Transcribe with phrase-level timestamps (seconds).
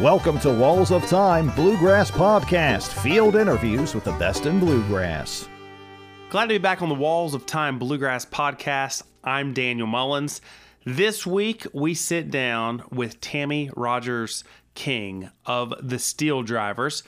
[0.00, 5.46] Welcome to Walls of Time Bluegrass Podcast, field interviews with the best in bluegrass.
[6.30, 9.02] Glad to be back on the Walls of Time Bluegrass Podcast.
[9.22, 10.40] I'm Daniel Mullins.
[10.86, 14.42] This week, we sit down with Tammy Rogers
[14.74, 17.02] King of the Steel Drivers.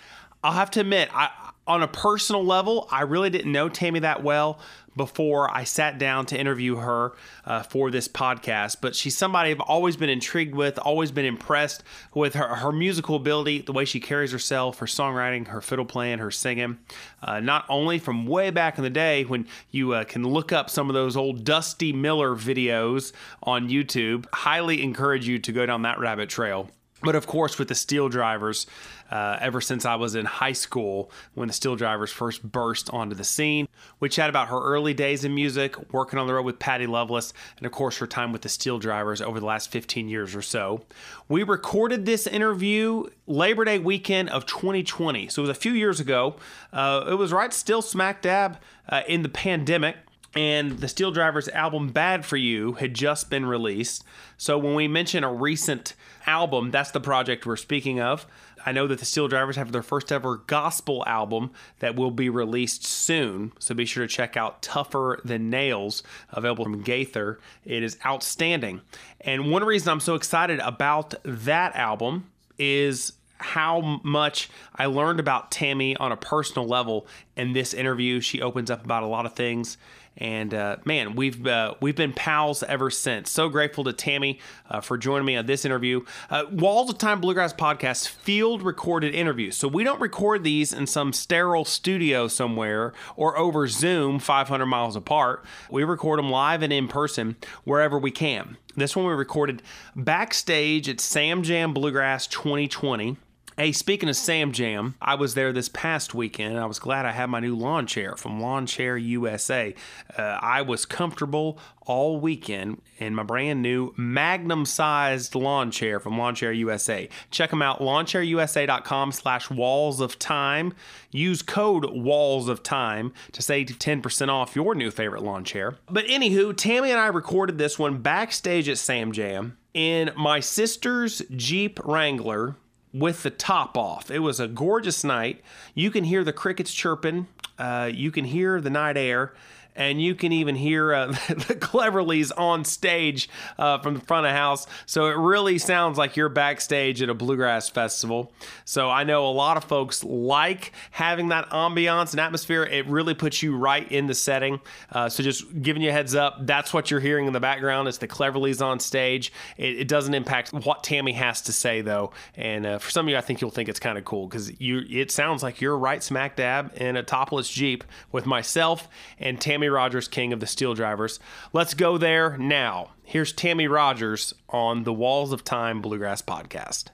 [0.45, 1.31] I'll have to admit, I,
[1.67, 4.59] on a personal level, I really didn't know Tammy that well
[4.97, 7.13] before I sat down to interview her
[7.45, 8.77] uh, for this podcast.
[8.81, 11.83] But she's somebody I've always been intrigued with, always been impressed
[12.15, 16.19] with her, her musical ability, the way she carries herself, her songwriting, her fiddle playing,
[16.19, 16.79] her singing.
[17.23, 20.69] Uh, not only from way back in the day when you uh, can look up
[20.71, 25.83] some of those old Dusty Miller videos on YouTube, highly encourage you to go down
[25.83, 26.71] that rabbit trail.
[27.03, 28.67] But of course, with the steel drivers,
[29.13, 33.15] uh, ever since I was in high school when the Steel Drivers first burst onto
[33.15, 33.69] the scene.
[34.01, 37.35] We chat about her early days in music, working on the road with Patty Loveless,
[37.59, 40.41] and of course her time with the Steel Drivers over the last 15 years or
[40.41, 40.85] so.
[41.29, 46.01] We recorded this interview Labor Day weekend of 2020, so it was a few years
[46.01, 46.37] ago.
[46.73, 48.59] Uh, it was right still smack dab
[48.89, 49.97] uh, in the pandemic
[50.35, 54.05] and the Steel Drivers album Bad for You had just been released.
[54.39, 55.95] So when we mention a recent
[56.27, 58.27] album, that's the project we're speaking of.
[58.65, 62.29] I know that the Steel Drivers have their first ever gospel album that will be
[62.29, 63.53] released soon.
[63.59, 67.41] So be sure to check out Tougher Than Nails, available from Gaither.
[67.65, 68.83] It is outstanding.
[69.21, 75.51] And one reason I'm so excited about that album is how much I learned about
[75.51, 78.21] Tammy on a personal level in this interview.
[78.21, 79.77] She opens up about a lot of things
[80.17, 83.31] and uh, man, we've uh, we've been pals ever since.
[83.31, 84.39] So grateful to Tammy
[84.71, 86.05] uh, for joining me on this interview.
[86.31, 90.87] Uh, Walls of Time Bluegrass podcast field recorded interviews, so we don't record these in
[90.87, 95.45] some sterile studio somewhere or over Zoom 500 miles apart.
[95.71, 98.57] We record them live and in person wherever we can.
[98.77, 99.63] This one we recorded
[99.95, 103.17] backstage at Sam Jam Bluegrass 2020
[103.59, 106.59] Hey, speaking of Sam Jam, I was there this past weekend.
[106.59, 109.75] I was glad I had my new lawn chair from Lawn Chair USA.
[110.17, 116.17] Uh, I was comfortable all weekend in my brand new magnum sized lawn chair from
[116.17, 117.11] Lawn Chair USA.
[117.31, 120.73] Check them out, lawnchairusa.com slash walls of time.
[121.11, 125.77] Use code walls of time to save 10% off your new favorite lawn chair.
[125.91, 131.21] But anywho, Tammy and I recorded this one backstage at Sam Jam in my sister's
[131.37, 132.57] Jeep Wrangler
[132.93, 134.11] with the top off.
[134.11, 135.41] It was a gorgeous night.
[135.75, 137.27] You can hear the crickets chirping,
[137.59, 139.35] uh, you can hear the night air,
[139.75, 143.29] and you can even hear uh, the Cleverleys on stage
[143.59, 144.67] uh, from the front of house.
[144.87, 148.33] So it really sounds like you're backstage at a bluegrass festival.
[148.65, 152.65] So I know a lot of folks like having that ambiance and atmosphere.
[152.65, 154.61] It really puts you right in the setting.
[154.91, 157.89] Uh, so just giving you a heads up, that's what you're hearing in the background.
[157.89, 159.33] It's the Cleverleys on stage.
[159.57, 162.13] It, it doesn't impact what Tammy has to say though.
[162.37, 164.61] And uh, for some of you, I think you'll think it's kind of cool because
[164.61, 164.83] you.
[164.91, 169.62] It sounds like you're right smack dab in a topless Jeep with myself and Tammy.
[169.63, 171.21] Tammy Rogers, king of the Steel Drivers.
[171.53, 172.95] Let's go there now.
[173.05, 176.89] Here's Tammy Rogers on the Walls of Time Bluegrass Podcast.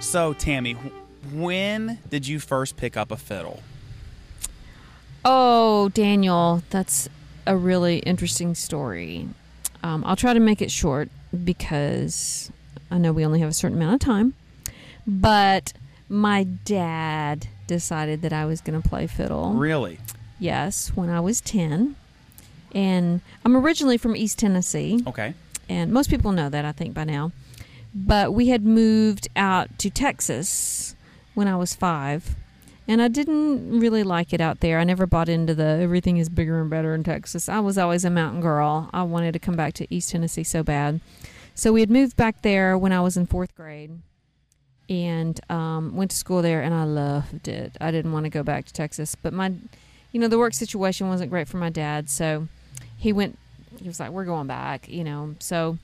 [0.00, 0.74] So, Tammy,
[1.32, 3.62] when did you first pick up a fiddle?
[5.24, 7.08] Oh, Daniel, that's
[7.46, 9.28] a really interesting story.
[9.82, 11.08] Um, I'll try to make it short
[11.42, 12.52] because
[12.90, 14.34] I know we only have a certain amount of time.
[15.08, 15.72] But
[16.10, 19.54] my dad decided that I was going to play fiddle.
[19.54, 19.98] Really?
[20.38, 21.96] Yes, when I was 10.
[22.74, 25.02] And I'm originally from East Tennessee.
[25.06, 25.32] Okay.
[25.66, 27.32] And most people know that, I think, by now.
[27.94, 30.94] But we had moved out to Texas
[31.34, 32.36] when I was five.
[32.86, 34.78] And I didn't really like it out there.
[34.78, 37.48] I never bought into the everything is bigger and better in Texas.
[37.48, 38.90] I was always a mountain girl.
[38.92, 41.00] I wanted to come back to East Tennessee so bad.
[41.54, 44.00] So we had moved back there when I was in fourth grade
[44.88, 47.76] and um, went to school there, and I loved it.
[47.80, 49.52] I didn't want to go back to Texas, but my,
[50.12, 52.48] you know, the work situation wasn't great for my dad, so
[52.96, 53.38] he went.
[53.80, 55.34] He was like, "We're going back," you know.
[55.40, 55.78] So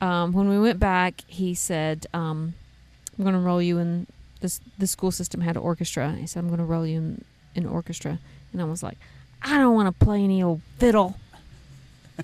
[0.00, 2.54] um, when we went back, he said, um,
[3.16, 4.06] "I'm going to enroll you in
[4.40, 6.12] this." The school system had an orchestra.
[6.12, 7.24] He said, "I'm going to enroll you in
[7.64, 8.18] an orchestra,"
[8.52, 8.98] and I was like,
[9.40, 11.16] "I don't want to play any old fiddle."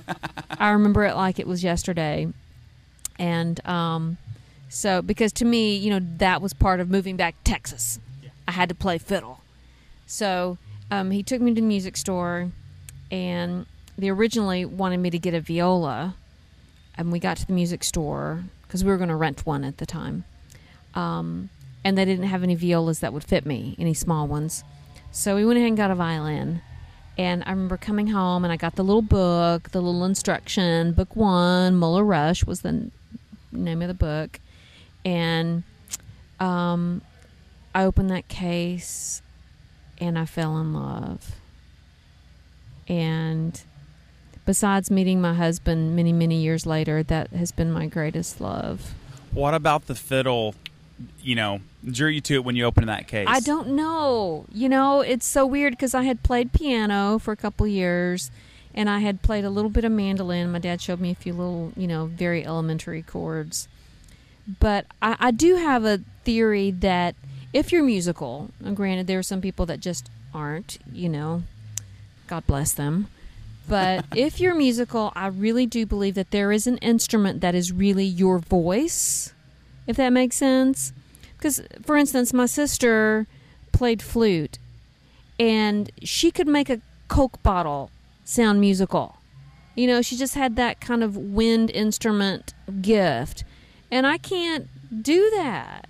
[0.58, 2.28] I remember it like it was yesterday,
[3.18, 4.18] and um,
[4.68, 7.98] so, because to me, you know, that was part of moving back to Texas.
[8.22, 8.30] Yeah.
[8.46, 9.40] I had to play fiddle.
[10.06, 10.58] So,
[10.90, 12.50] um, he took me to the music store,
[13.10, 13.66] and
[13.96, 16.14] they originally wanted me to get a viola.
[16.96, 19.78] And we got to the music store because we were going to rent one at
[19.78, 20.24] the time.
[20.94, 21.50] Um,
[21.84, 24.64] and they didn't have any violas that would fit me, any small ones.
[25.10, 26.60] So we went ahead and got a violin.
[27.16, 30.92] And I remember coming home and I got the little book, the little instruction.
[30.92, 32.90] Book one, Muller Rusch was the
[33.52, 34.40] name of the book.
[35.04, 35.62] And
[36.40, 37.02] um,
[37.74, 39.22] I opened that case
[39.98, 41.36] and I fell in love.
[42.86, 43.60] And
[44.44, 48.94] besides meeting my husband many, many years later, that has been my greatest love.
[49.32, 50.54] What about the fiddle?
[51.22, 53.26] You know, drew you to it when you opened that case.
[53.28, 54.46] I don't know.
[54.52, 58.30] You know, it's so weird because I had played piano for a couple years
[58.74, 60.50] and I had played a little bit of mandolin.
[60.50, 63.68] My dad showed me a few little, you know, very elementary chords.
[64.60, 67.14] But I, I do have a theory that
[67.52, 71.42] if you're musical, and granted, there are some people that just aren't, you know,
[72.26, 73.08] God bless them.
[73.68, 77.72] But if you're musical, I really do believe that there is an instrument that is
[77.72, 79.32] really your voice,
[79.86, 80.92] if that makes sense.
[81.36, 83.26] Because, for instance, my sister
[83.72, 84.58] played flute,
[85.38, 87.90] and she could make a Coke bottle
[88.24, 89.16] sound musical.
[89.74, 92.52] You know, she just had that kind of wind instrument
[92.82, 93.44] gift.
[93.90, 94.68] And I can't
[95.02, 95.88] do that.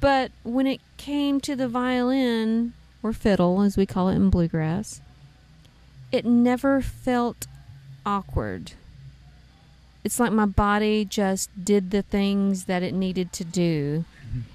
[0.00, 2.72] But when it came to the violin,
[3.02, 5.00] or fiddle, as we call it in bluegrass,
[6.10, 7.46] it never felt
[8.04, 8.72] awkward.
[10.04, 14.04] It's like my body just did the things that it needed to do.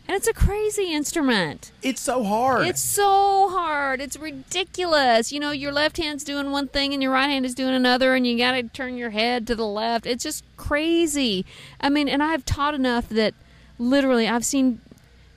[0.08, 1.72] And it's a crazy instrument.
[1.82, 2.68] It's so hard.
[2.68, 4.02] It's so hard.
[4.02, 5.32] It's ridiculous.
[5.32, 8.14] You know, your left hand's doing one thing and your right hand is doing another,
[8.14, 10.06] and you got to turn your head to the left.
[10.06, 11.46] It's just crazy.
[11.80, 13.34] I mean, and I've taught enough that
[13.80, 14.82] literally I've seen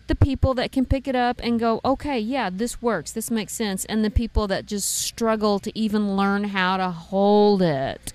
[0.07, 3.55] the people that can pick it up and go, okay, yeah, this works, this makes
[3.55, 8.13] sense, and the people that just struggle to even learn how to hold it.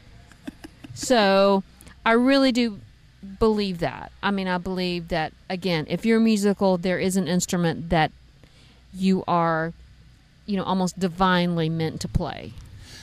[0.94, 1.64] so
[2.06, 2.80] I really do
[3.40, 4.12] believe that.
[4.24, 8.12] I mean, I believe that, again, if you're musical, there is an instrument that
[8.94, 9.74] you are,
[10.46, 12.54] you know, almost divinely meant to play.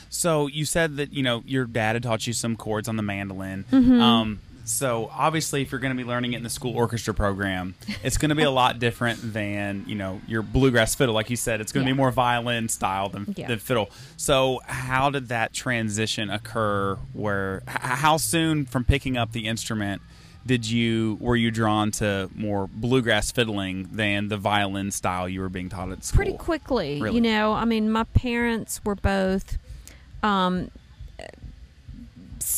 [0.08, 3.02] So you said that you know your dad had taught you some chords on the
[3.02, 3.64] mandolin.
[3.70, 4.00] Mm-hmm.
[4.00, 7.74] Um, so obviously, if you're going to be learning it in the school orchestra program,
[8.02, 11.14] it's going to be a lot different than you know your bluegrass fiddle.
[11.14, 11.94] Like you said, it's going to Yeah.
[11.94, 13.46] be more violin style than, Yeah.
[13.48, 13.90] than fiddle.
[14.16, 16.96] So how did that transition occur?
[17.12, 20.02] Where h- how soon from picking up the instrument
[20.44, 25.48] did you were you drawn to more bluegrass fiddling than the violin style you were
[25.48, 26.16] being taught at school?
[26.16, 27.00] pretty quickly.
[27.00, 27.16] Really?
[27.16, 29.58] You know, I mean, my parents were both
[30.22, 30.70] um,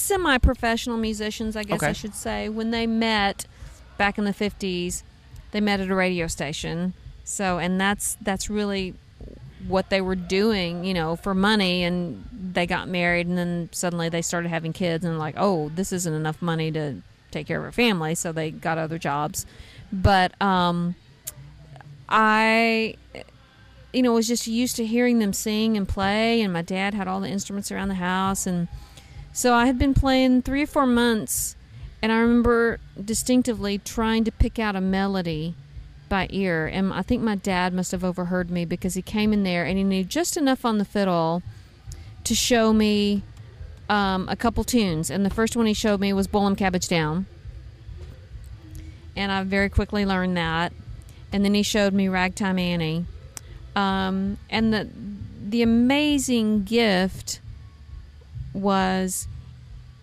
[0.08, 2.48] semi-professional musicians, I guess I should say.
[2.48, 3.46] When they met
[3.96, 5.04] back in the fifties,
[5.52, 6.94] they met at a radio station.
[7.24, 8.94] So, and that's that's really
[9.66, 11.84] what they were doing, you know, for money.
[11.84, 15.92] And they got married, and then suddenly they started having kids, and like, oh, this
[15.92, 19.46] isn't enough money to take care of a family, so they got other jobs.
[19.92, 20.94] But um,
[22.08, 22.96] I
[23.92, 27.08] you know, was just used to hearing them sing and play, and my dad had
[27.08, 28.68] all the instruments around the house, and
[29.38, 31.54] so I had been playing three or four months,
[32.02, 35.54] and I remember distinctively trying to pick out a melody
[36.08, 39.44] by ear, and I think my dad must have overheard me because he came in
[39.44, 41.44] there and he knew just enough on the fiddle
[42.24, 43.22] to show me
[43.88, 46.88] um, a couple tunes, and the first one he showed me was "Bull 'Em Cabbage
[46.88, 47.26] Down,"
[49.14, 50.72] and I very quickly learned that,
[51.32, 53.06] and then he showed me "Ragtime Annie."
[53.76, 54.88] um, and the
[55.40, 57.40] the amazing gift
[58.58, 59.26] was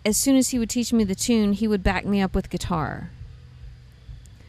[0.05, 2.49] as soon as he would teach me the tune he would back me up with
[2.49, 3.09] guitar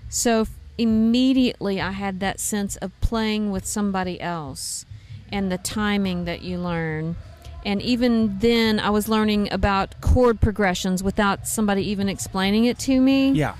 [0.08, 0.46] so
[0.78, 4.84] immediately i had that sense of playing with somebody else
[5.32, 7.16] and the timing that you learn
[7.64, 13.00] and even then i was learning about chord progressions without somebody even explaining it to
[13.00, 13.54] me Yeah.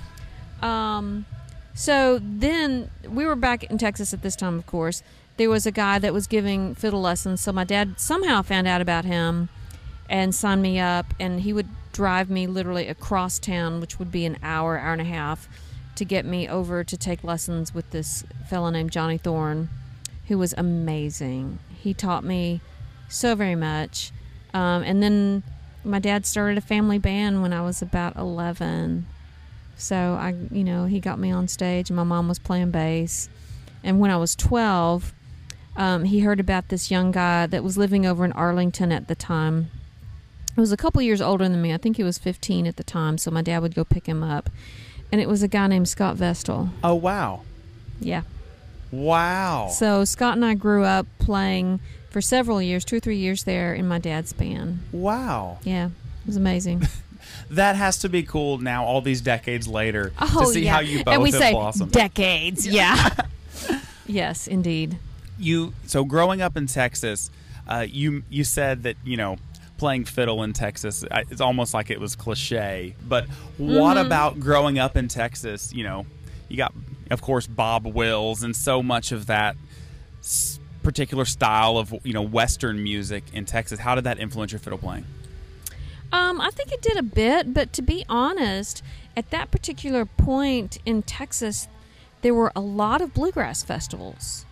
[0.61, 1.25] um,
[1.73, 5.03] so then we were back in Texas at this time, of course.
[5.37, 8.81] There was a guy that was giving fiddle lessons, so my dad somehow found out
[8.81, 9.49] about him
[10.09, 14.25] and signed me up, and he would drive me literally across town, which would be
[14.25, 15.49] an hour, hour and a half,
[15.95, 19.69] to get me over to take lessons with this fellow named Johnny Thorne,
[20.27, 21.59] who was amazing.
[21.81, 22.61] He taught me
[23.09, 24.11] so very much.
[24.53, 25.43] Um, and then
[25.83, 29.07] my dad started a family band when I was about 11.
[29.75, 33.29] So I, you know, he got me on stage, and my mom was playing bass.
[33.83, 35.13] And when I was 12,
[35.75, 39.15] um, he heard about this young guy that was living over in Arlington at the
[39.15, 39.69] time.
[40.57, 41.73] Was a couple years older than me.
[41.73, 43.17] I think he was 15 at the time.
[43.17, 44.49] So my dad would go pick him up.
[45.11, 46.69] And it was a guy named Scott Vestal.
[46.83, 47.41] Oh wow.
[48.01, 48.23] Yeah.
[48.91, 49.69] Wow.
[49.71, 53.73] So Scott and I grew up playing for several years, two or three years there
[53.73, 54.79] in my dad's band.
[54.91, 55.59] wow.
[55.63, 55.87] Yeah.
[55.87, 56.83] It was amazing.
[57.49, 60.73] That has to be cool now, all these decades later, Oh, to see yeah.
[60.73, 61.91] how you both and we have say blossomed.
[61.91, 62.65] decades.
[62.81, 63.09] Yeah.
[64.05, 64.97] yes, indeed.
[65.37, 67.29] you so growing up in Texas,
[67.67, 69.37] Uh, you you said that you know
[69.77, 71.03] playing fiddle in Texas.
[71.11, 72.95] I- It's almost like it was cliche.
[73.07, 75.73] But what about growing up in Texas?
[75.73, 76.05] You know,
[76.49, 76.73] you got
[77.11, 79.55] of course Bob Wills and so much of that
[80.83, 83.79] particular style of you know Western music in Texas.
[83.79, 85.05] How did that influence your fiddle playing?
[86.11, 88.81] Um, I think it did a bit, but to be honest,
[89.17, 91.67] at that particular point in Texas,
[92.21, 94.45] there were a lot of bluegrass festivals,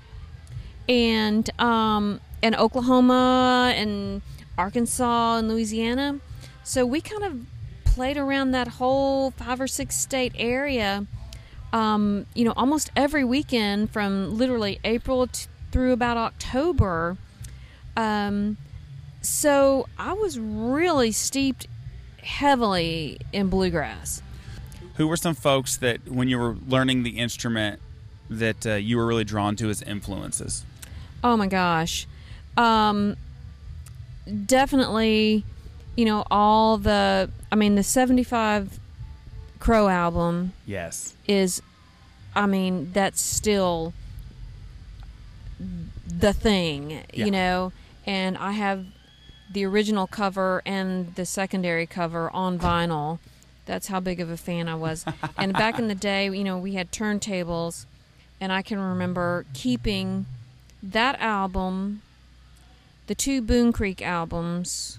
[0.90, 4.22] and um, and Oklahoma and
[4.58, 6.20] Arkansas and Louisiana.
[6.64, 7.46] So we kind of
[7.84, 11.06] played around that whole five or six state area.
[11.72, 17.18] Um, you know, almost every weekend from literally April t- through about October.
[17.98, 18.58] Um,
[19.22, 21.68] so I was really steeped
[22.22, 24.22] heavily in bluegrass.
[24.96, 27.82] Who were some folks that when you were learning the instrument
[28.30, 30.64] that uh, you were really drawn to as influences?
[31.24, 32.08] Oh my gosh.
[32.56, 33.18] Um,
[34.46, 35.44] definitely,
[35.96, 38.80] you know, all the, I mean, the 75
[39.60, 41.14] Crowe album Yes.
[41.28, 41.62] is,
[42.36, 43.94] I mean, that's still
[46.08, 47.26] the thing, Yeah.
[47.26, 47.72] you know,
[48.06, 48.86] and I have
[49.52, 53.20] the original cover and the secondary cover on vinyl.
[53.66, 55.06] That's how big of a fan I was.
[55.38, 57.86] and back in the day, you know, we had turntables,
[58.42, 60.26] and I can remember keeping
[60.84, 62.02] that album,
[63.08, 64.98] the two Boone Creek albums,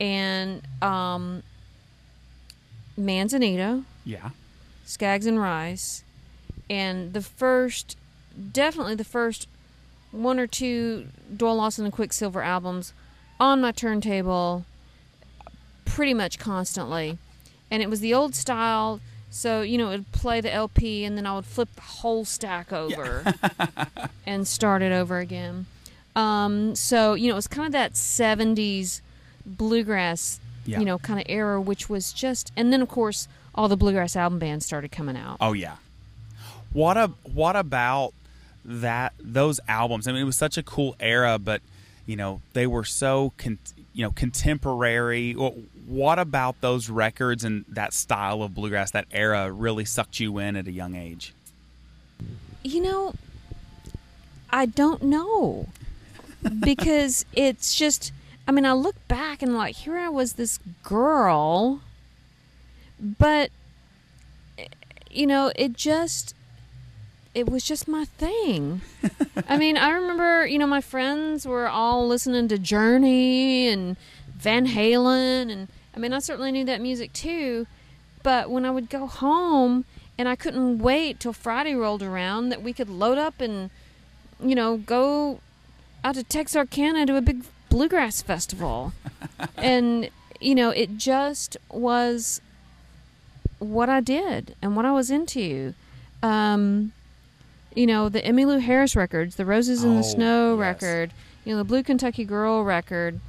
[0.00, 1.42] and um,
[2.96, 4.30] Manzanita, Yeah.
[4.84, 6.02] Skaggs and Rice,
[6.70, 7.96] and the first,
[8.52, 9.46] definitely the first
[10.10, 12.92] one or two Doyle Lawson and Quicksilver albums
[13.38, 14.64] on my turntable
[15.84, 17.18] pretty much constantly.
[17.70, 21.16] And it was the old style, so, you know, it would play the LP and
[21.18, 23.34] then I would flip the whole stack over
[24.26, 25.66] and start it over again.
[26.16, 29.00] Um, so, you know, it was kind of that 70s
[29.46, 30.80] bluegrass, Yeah.
[30.80, 34.16] you know, kind of era, which was just, and then of course, all the bluegrass
[34.16, 35.36] album bands started coming out.
[35.40, 35.76] Oh yeah.
[36.72, 38.12] What a what about
[38.64, 40.06] that those albums?
[40.06, 41.62] I mean, it was such a cool era, but
[42.06, 43.58] you know they were so con-
[43.94, 45.32] you know contemporary.
[45.32, 50.54] What about those records and that style of bluegrass, that era, really sucked you in
[50.56, 51.32] at a young age?
[52.62, 53.14] You know,
[54.50, 55.68] I don't know.
[56.60, 58.12] Because it's just,
[58.46, 61.80] I mean, I look back and like, here I was, this girl,
[63.00, 63.50] but,
[65.10, 66.34] you know, it just,
[67.34, 68.80] it was just my thing.
[69.48, 73.96] I mean, I remember, you know, my friends were all listening to Journey and
[74.36, 77.66] Van Halen, and I mean, I certainly knew that music too.
[78.22, 79.84] But when I would go home
[80.18, 83.70] and I couldn't wait till Friday rolled around that we could load up and,
[84.42, 85.40] you know, go
[86.08, 88.94] out to Texarkana to a big bluegrass festival.
[89.58, 90.08] and,
[90.40, 92.40] you know, it just was
[93.58, 95.74] what I did and what I was into.
[96.22, 96.92] Um,
[97.74, 100.60] you know, the Emmylou Harris records, the Roses in Oh, the Snow yes.
[100.60, 101.10] record,
[101.44, 103.20] you know, the Blue Kentucky Girl record,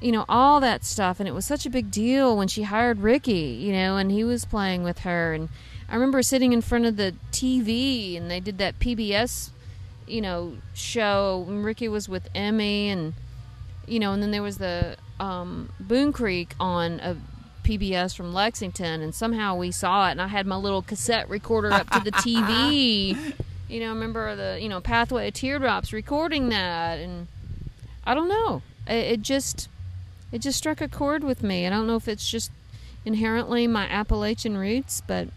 [0.00, 1.18] you know, all that stuff.
[1.18, 4.22] And it was such a big deal when she hired Ricky, you know, and he
[4.22, 5.34] was playing with her.
[5.34, 5.48] And
[5.88, 9.50] I remember sitting in front of the TV and they did that PBS,
[10.12, 11.44] you know, show.
[11.48, 13.14] And Ricky was with Emmy and,
[13.86, 17.16] you know, and then there was the um, Boone Creek on a
[17.62, 21.72] PBS from Lexington, and somehow we saw it, and I had my little cassette recorder
[21.72, 23.34] up to the TV.
[23.68, 27.28] You know, remember the you know Pathway of Teardrops recording that, and
[28.04, 29.68] I don't know, it, it just
[30.32, 31.66] it just struck a chord with me.
[31.66, 32.50] I don't know if it's just
[33.04, 35.28] inherently my Appalachian roots, but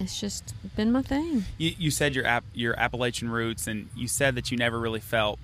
[0.00, 1.44] it's just been my thing.
[1.58, 5.00] You, you said your app, your Appalachian roots, and you said that you never really
[5.00, 5.38] felt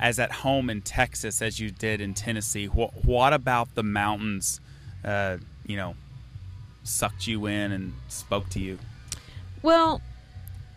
[0.00, 2.66] as at home in Texas as you did in Tennessee.
[2.66, 4.60] What, what about the mountains?
[5.04, 5.94] Uh, you know,
[6.82, 8.78] sucked you in and spoke to you.
[9.62, 10.00] Well,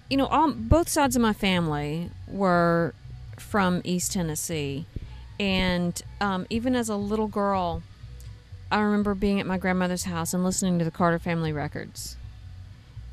[0.10, 2.93] you know, all, both sides of my family were
[3.38, 4.86] from East Tennessee.
[5.39, 7.81] And um, even as a little girl,
[8.72, 12.17] I remember being at my grandmother's house and listening to the Carter family records.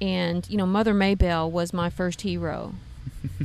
[0.01, 2.75] And, you know, Mother Maybelle was my first hero.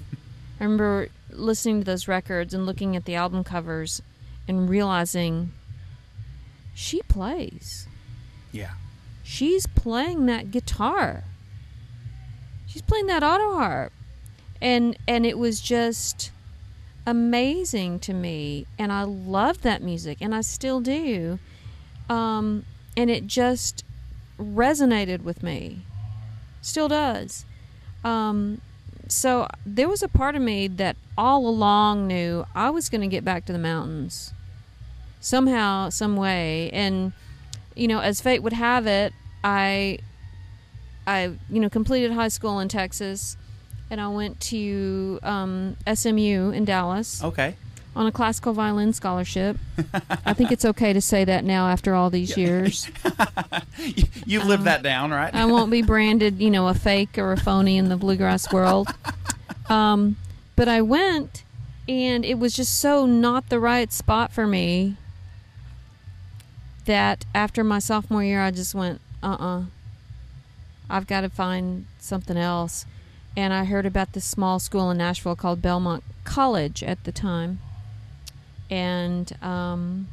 [0.59, 4.01] I remember listening to those records and looking at the album covers
[4.47, 5.51] and realizing
[6.75, 7.87] she plays
[8.51, 8.71] Yeah.
[9.23, 11.23] she's playing that guitar.
[12.67, 13.91] She's playing that auto harp.
[14.61, 16.31] And and it was just
[17.05, 21.39] amazing to me and I loved that music and I still do.
[22.09, 23.83] Um and it just
[24.39, 25.81] resonated with me.
[26.63, 27.45] Still does.
[28.03, 28.59] Um
[29.07, 33.07] so there was a part of me that all along knew I was going to
[33.07, 34.33] get back to the mountains
[35.19, 36.69] somehow, some way.
[36.71, 37.13] And
[37.75, 39.99] you know, as fate would have it, I
[41.05, 43.35] I you know completed high school in Texas,
[43.89, 47.55] and I went to um, SMU in Dallas Okay.
[47.95, 49.57] On a classical violin scholarship.
[50.25, 52.89] I think it's okay to say that now after all these years.
[53.77, 55.33] You, you've lived that down, right?
[55.33, 58.87] I won't be branded, you know, a fake or a phony in the bluegrass world.
[59.69, 60.17] Um,
[60.55, 61.43] but I went,
[61.87, 64.97] and it was just so not the right spot for me
[66.85, 69.59] that after my sophomore year, I just went, uh uh-uh.
[69.59, 69.63] uh.
[70.89, 72.85] i have got to find something else.
[73.35, 77.59] And I heard about this small school in Nashville called Belmont College at the time.
[78.73, 80.07] And um,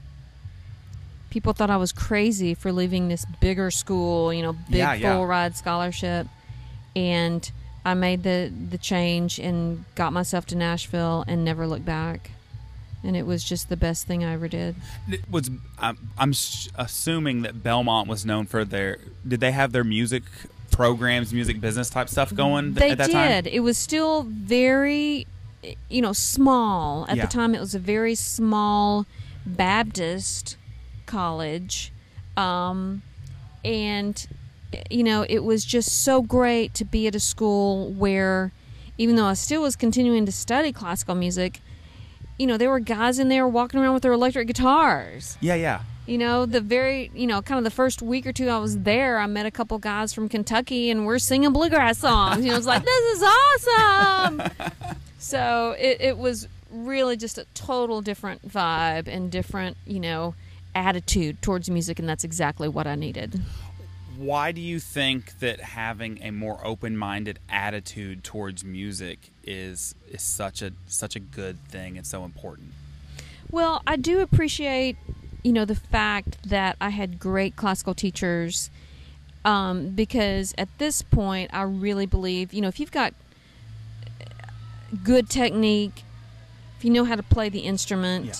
[1.30, 5.14] people thought I was crazy for leaving this bigger school, you know, big Yeah, yeah.
[5.14, 6.26] full ride scholarship.
[6.94, 7.50] And
[7.84, 12.32] I made the the change and got myself to Nashville and never looked back.
[13.02, 14.74] And it was just the best thing I ever did.
[15.08, 15.48] It was
[15.78, 16.34] I'm, I'm
[16.74, 18.98] assuming that Belmont was known for their.
[19.26, 20.24] Did they have their music
[20.70, 23.12] programs, music business type stuff going th- They did.
[23.12, 23.46] time?
[23.46, 25.26] It was still very,
[25.88, 27.26] you know, small at Yeah.
[27.26, 27.54] the time.
[27.54, 29.06] It was a very small
[29.46, 30.56] Baptist
[31.06, 31.92] college,
[32.36, 33.02] um,
[33.64, 34.26] and
[34.88, 38.52] you know, it was just so great to be at a school where,
[38.98, 41.60] even though I still was continuing to study classical music,
[42.38, 45.36] you know, there were guys in there walking around with their electric guitars.
[45.40, 45.80] Yeah, yeah.
[46.06, 48.78] You know, the very, you know, kind of the first week or two I was
[48.78, 52.44] there, I met a couple guys from Kentucky and we're singing bluegrass songs.
[52.44, 54.42] You know, it's like, this is awesome.
[55.20, 60.34] so it, it was really just a total different vibe and different, you know,
[60.74, 61.98] attitude towards music.
[61.98, 63.40] And that's exactly what I needed.
[64.16, 70.62] Why do you think that having a more open-minded attitude towards music is is such
[70.62, 72.72] a such a good thing and so important?
[73.50, 74.96] Well, I do appreciate,
[75.42, 78.70] you know, the fact that I had great classical teachers
[79.44, 83.12] um, because at this point, I really believe, you know, if you've got
[85.04, 86.02] good technique,
[86.78, 88.32] if you know how to play the instrument, Yeah.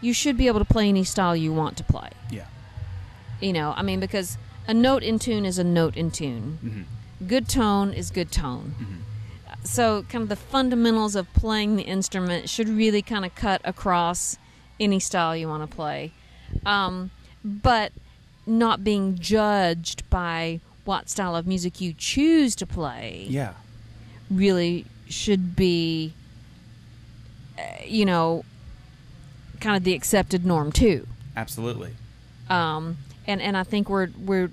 [0.00, 2.10] you should be able to play any style you want to play.
[2.30, 2.46] Yeah.
[3.40, 6.58] You know, I mean, because a note in tune is a note in tune.
[6.64, 7.26] Mm-hmm.
[7.28, 8.74] Good tone is good tone.
[9.64, 14.36] So, kind of the fundamentals of playing the instrument should really kind of cut across
[14.78, 16.12] any style you want to play.
[16.64, 17.10] Um,
[17.44, 17.92] but
[18.46, 23.54] not being judged by what style of music you choose to play Yeah.
[24.30, 26.12] really should be,
[27.58, 28.44] uh, you know,
[29.60, 31.06] kind of the accepted norm too.
[31.36, 31.90] Absolutely.
[32.48, 34.50] Um, and and I think we're we're,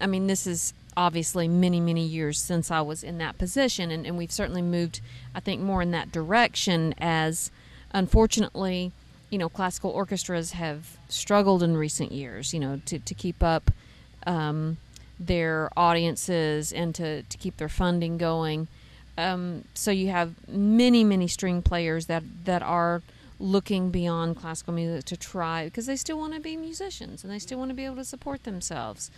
[0.00, 4.06] I mean, this is obviously many many years since I was in that position, and,
[4.06, 5.00] and we've certainly moved,
[5.34, 6.94] I think, more in that direction.
[6.98, 7.50] As
[7.92, 8.92] unfortunately,
[9.30, 13.70] you know, classical orchestras have struggled in recent years, you know, to to keep up.
[14.26, 14.78] Um,
[15.18, 18.68] their audiences and to, to keep their funding going.
[19.18, 23.02] Um, so you have many, many string players that, that are
[23.38, 27.38] looking beyond classical music to try because they still want to be musicians and they
[27.38, 29.10] still want to be able to support themselves.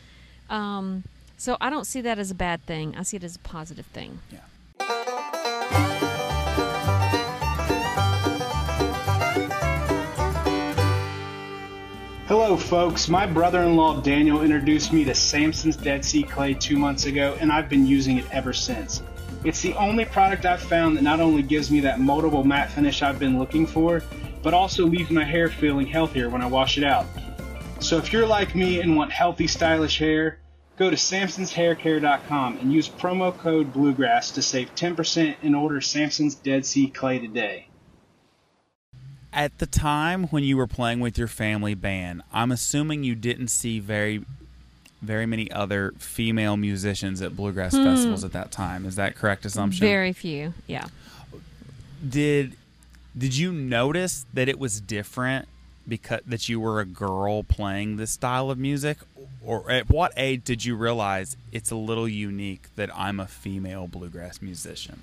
[0.51, 1.05] Um,
[1.37, 2.97] so I don't see that as a bad thing.
[2.97, 4.19] I see it as a positive thing.
[4.33, 4.39] Yeah.
[12.27, 13.09] Hello, folks.
[13.09, 17.39] My brother in law Daniel introduced me to Samson's Dead Sea Clay two months ago,
[17.41, 19.03] and I've been using it ever since.
[19.45, 23.03] It's the only product I've found that not only gives me that moldable matte finish
[23.03, 24.03] I've been looking for,
[24.43, 27.07] but also leaves my hair feeling healthier when I wash it out.
[27.79, 30.41] So if you're like me and want healthy, stylish hair,
[30.77, 36.67] go to samsonshaircare.com and use promo code Bluegrass to save 10% and order Samson's Dead
[36.67, 37.69] Sea Clay today.
[39.33, 43.49] At the time when you were playing with your family band, I'm assuming you didn't
[43.49, 44.25] see very
[45.03, 48.85] very many other female musicians at bluegrass festivals at that time.
[48.85, 49.87] Is that correct assumption?
[49.87, 50.55] Very few.
[50.67, 50.87] Yeah.
[52.07, 52.57] did
[53.17, 55.49] did you notice that it was different
[55.89, 58.99] because that you were a girl playing this style of music
[59.43, 63.87] or at what age did you realize it's a little unique that I'm a female
[63.89, 65.03] bluegrass musician?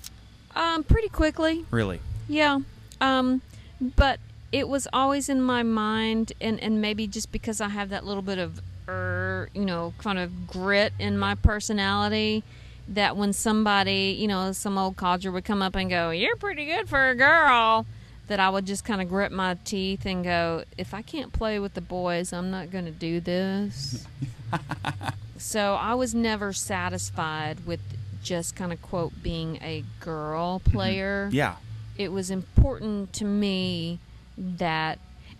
[0.54, 1.66] Um, pretty quickly.
[1.70, 2.00] Really?
[2.28, 2.60] Yeah.
[3.00, 3.42] Um,
[3.80, 4.20] but
[4.52, 8.22] it was always in my mind, and, and maybe just because I have that little
[8.22, 12.42] bit of, er, you know, kind of grit in my personality,
[12.88, 16.66] that when somebody, you know, some old codger would come up and go, You're pretty
[16.66, 17.86] good for a girl,
[18.28, 21.58] that I would just kind of grit my teeth and go, If I can't play
[21.58, 24.06] with the boys, I'm not going to do this.
[25.36, 27.80] so I was never satisfied with
[28.22, 31.28] just kind of quote being a girl player.
[31.32, 31.56] Yeah.
[31.96, 34.00] It was important to me
[34.36, 34.98] that,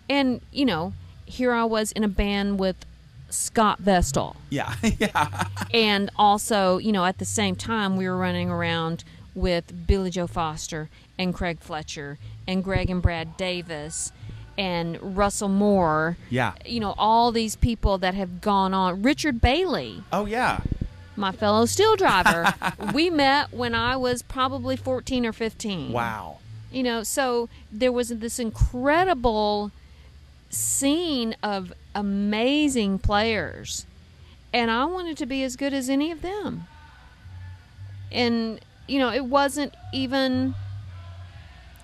[0.09, 0.93] and you know,
[1.25, 2.77] here I was in a band with
[3.37, 4.35] Scott Vestal.
[4.49, 4.73] Yeah.
[4.99, 5.47] yeah.
[5.73, 9.03] and also, you know, at the same time, we were running around
[9.35, 14.11] with Billy Joe Foster and Craig Fletcher and Greg and Brad Davis
[14.57, 16.17] and Russell Moore.
[16.29, 16.53] Yeah.
[16.65, 19.03] You know, all these people that have gone on.
[19.03, 20.61] Richard Bailey, Oh yeah.
[21.15, 22.53] my fellow steel driver.
[22.93, 25.91] we met when I was probably 14 or 15.
[25.91, 26.39] Wow.
[26.71, 29.71] You know, so there was this incredible
[30.57, 33.85] scene of amazing players,
[34.53, 36.67] and I wanted to be as good as any of them.
[38.11, 40.55] And, you know, it wasn't even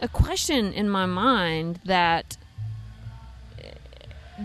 [0.01, 2.37] a question in my mind that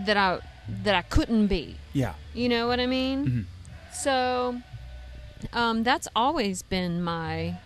[0.05, 0.39] that I
[0.83, 1.75] that I couldn't be.
[1.93, 2.13] Yeah.
[2.33, 3.47] You know what I mean?
[3.91, 4.61] So
[5.51, 7.57] um, that's always been my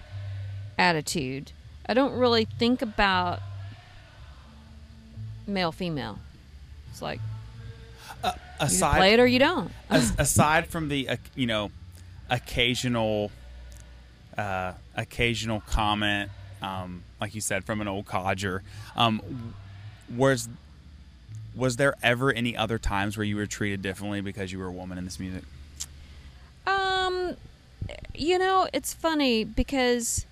[0.77, 1.51] attitude.
[1.85, 3.41] I don't really think about
[5.45, 6.19] male female.
[6.93, 7.19] It's like
[8.23, 8.29] you
[8.61, 9.71] just Aside play it or you don't.
[9.89, 11.71] aside from the uh, you know
[12.29, 13.31] occasional
[14.37, 16.29] uh, occasional comment
[16.61, 18.61] um, like you said from an old codger
[18.95, 19.53] um,
[20.15, 20.47] was
[21.55, 24.71] was there ever any other times where you were treated differently because you were a
[24.71, 25.43] woman in this music
[26.65, 27.35] Um,
[28.15, 30.25] you know, it's funny because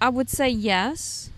[0.00, 1.30] I would say yes,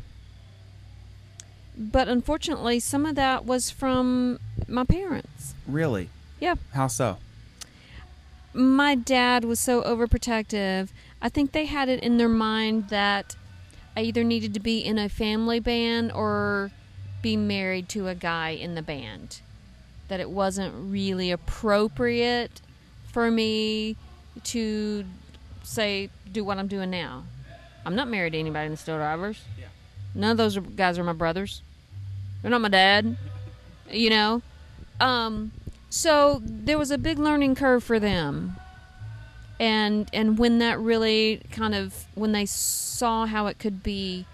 [1.76, 5.54] but unfortunately, some of that was from my parents.
[5.66, 6.08] really
[6.40, 6.56] Yeah.
[6.72, 7.18] how so
[8.54, 10.88] my dad was so overprotective.
[11.22, 13.36] I think they had it in their mind that
[13.96, 16.70] I either needed to be in a family band or
[17.22, 19.40] be married to a guy in the band.
[20.08, 22.60] That it wasn't really appropriate
[23.10, 23.96] for me
[24.44, 25.04] to
[25.62, 27.24] say do what I'm doing now.
[27.86, 29.40] I'm not married to anybody in the Steel Drivers.
[29.58, 29.66] Yeah.
[30.14, 31.62] None of those guys are my brothers.
[32.40, 33.16] They're not my dad.
[33.90, 34.42] You know.
[35.00, 35.52] Um,
[35.90, 38.56] so there was a big learning curve for them.
[39.60, 44.26] And and when that really kind of when they saw how it could be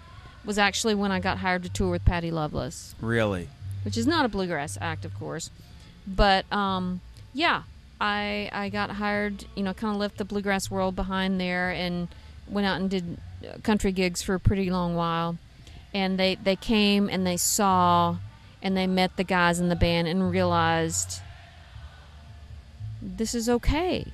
[0.45, 3.49] was actually when I got hired to tour with Patty Loveless really
[3.83, 5.49] which is not a bluegrass act, of course.
[6.05, 7.01] But um,
[7.33, 7.63] yeah,
[7.99, 9.45] I I got hired.
[9.55, 12.07] You know, kind of left the bluegrass world behind there and
[12.47, 15.37] went out and did uh, country gigs for a pretty long while.
[15.93, 18.17] And they they came and they saw
[18.61, 21.21] and they met the guys in the band and realized
[23.01, 24.05] this is okay.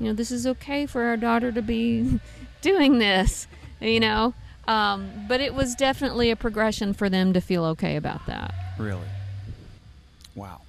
[0.00, 2.20] You know, this is okay for our daughter to be
[2.60, 3.46] doing this.
[3.80, 4.34] You know.
[4.66, 8.54] Um, but it was definitely a progression for them to feel okay about that.
[8.78, 9.08] Really?
[10.34, 10.60] Wow.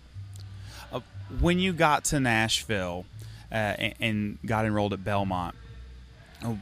[0.92, 1.02] Uh,
[1.42, 3.06] when you got to Nashville
[3.52, 5.54] uh, and, and got enrolled at Belmont,
[6.46, 6.54] uh,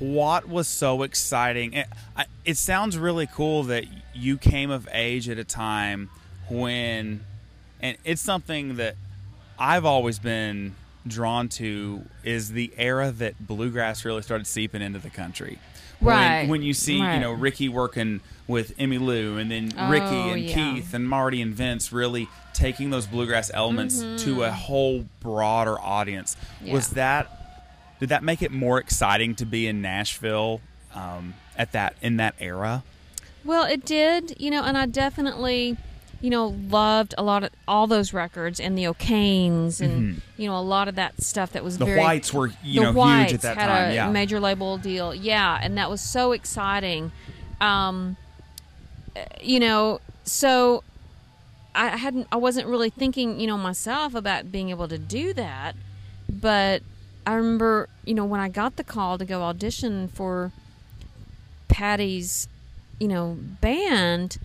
[0.00, 1.74] what was so exciting?
[1.74, 1.86] It,
[2.16, 3.84] I, it sounds really cool that
[4.14, 6.10] you came of age at a time
[6.48, 7.24] when,
[7.80, 8.96] and it's something that
[9.58, 10.74] I've always been
[11.06, 15.58] drawn to is the era that bluegrass really started seeping into the country.
[16.00, 16.48] Right.
[16.48, 20.54] When, you see, you know, Ricky working with Emmylou and then Ricky Oh, and yeah.
[20.54, 26.36] Keith and Marty and Vince really taking those bluegrass elements to a whole broader audience.
[26.66, 26.94] Was Mm-hmm.
[26.96, 27.39] That
[28.00, 30.60] did that make it more exciting to be in Nashville
[30.94, 32.82] um, at that in that era?
[33.44, 35.76] Well, it did, you know, and I definitely,
[36.20, 40.58] you know, loved a lot of all those records and the O'Kanes and you know
[40.58, 41.84] a lot of that stuff that was Mm-hmm.
[41.84, 42.00] The very.
[42.00, 43.90] Whites were, you know, Whites huge at that had time.
[43.90, 44.10] a yeah.
[44.10, 47.12] major label deal, yeah, and that was so exciting.
[47.60, 48.16] Um,
[49.42, 50.82] you know, so
[51.74, 55.76] I hadn't, I wasn't really thinking, you know, myself about being able to do that,
[56.28, 56.82] but
[57.26, 60.52] I remember, you know, when I got the call to go audition for
[61.68, 62.48] Patty's,
[62.98, 64.38] you know, band,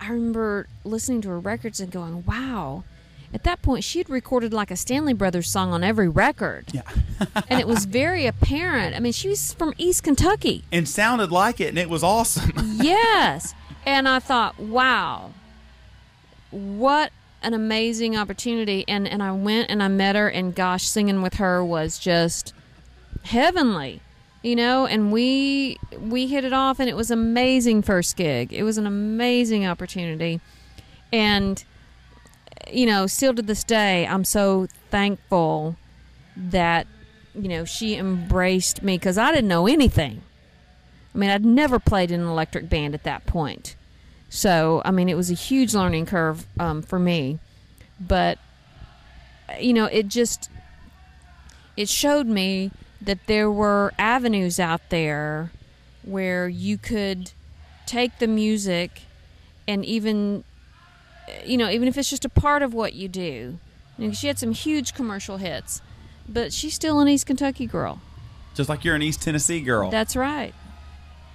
[0.00, 2.84] I- remember listening to her records and going, "Wow."
[3.32, 6.80] At that point, she had recorded like a Stanley Brothers song on every record, yeah.
[7.48, 8.96] and it was very apparent.
[8.96, 10.64] I mean, she was from East Kentucky.
[10.72, 12.52] and sounded like it, and it was awesome.
[12.80, 13.54] yes.
[13.84, 15.32] And I thought, wow,
[16.50, 18.84] what an amazing opportunity.
[18.88, 22.52] And, and I went and I met her, and gosh, singing with her was just
[23.24, 24.00] heavenly,
[24.42, 24.86] you know.
[24.86, 28.52] And we we hit it off, and it was amazing first gig.
[28.52, 30.40] It was an amazing opportunity,
[31.12, 31.64] and
[32.70, 35.76] you know, still to this day, I'm so thankful
[36.36, 36.86] that
[37.34, 40.22] you know she embraced me because I didn't know anything.
[41.14, 43.76] I mean, I'd never played in an electric band at that point.
[44.28, 47.38] So, I mean, it was a huge learning curve um, for me.
[48.00, 48.38] But,
[49.58, 50.50] you know, it just,
[51.76, 55.50] it showed me that there were avenues out there
[56.02, 57.32] where you could
[57.86, 59.02] take the music
[59.66, 60.44] and even
[61.44, 63.58] you know even if it's just a part of what you do
[63.98, 65.80] you know, she had some huge commercial hits
[66.28, 68.00] but she's still an east kentucky girl
[68.54, 69.90] Just like you're an East Tennessee girl.
[69.90, 70.54] that's right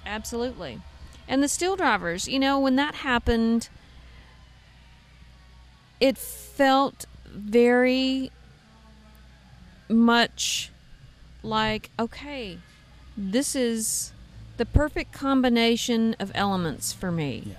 [0.06, 0.80] absolutely
[1.28, 3.68] and the steel drivers you know when that happened
[6.00, 8.30] it felt very
[9.88, 10.70] much
[11.42, 12.58] like okay
[13.16, 14.12] this is
[14.56, 17.56] the perfect combination of elements for me yeah.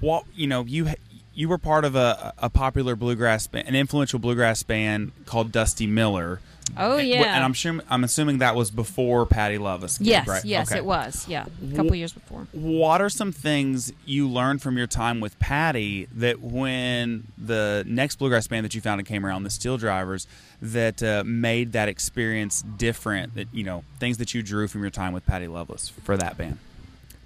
[0.00, 0.90] What you know, you
[1.32, 5.86] you were part of a, a popular bluegrass band, an influential bluegrass band called Dusty
[5.86, 6.40] Miller.
[6.76, 9.98] Oh yeah and I'm sure I'm assuming that was before Patty Loveless.
[9.98, 10.44] gig, yes right?
[10.44, 10.78] yes Okay.
[10.78, 14.86] it was yeah a couple years before What are some things you learned from your
[14.86, 19.50] time with Patty that when the next bluegrass band that you founded came around, the
[19.50, 20.26] Steel Drivers,
[20.62, 23.34] that uh, made that experience different?
[23.34, 26.36] That you know, things that you drew from your time with Patty Loveless for that
[26.36, 26.58] band.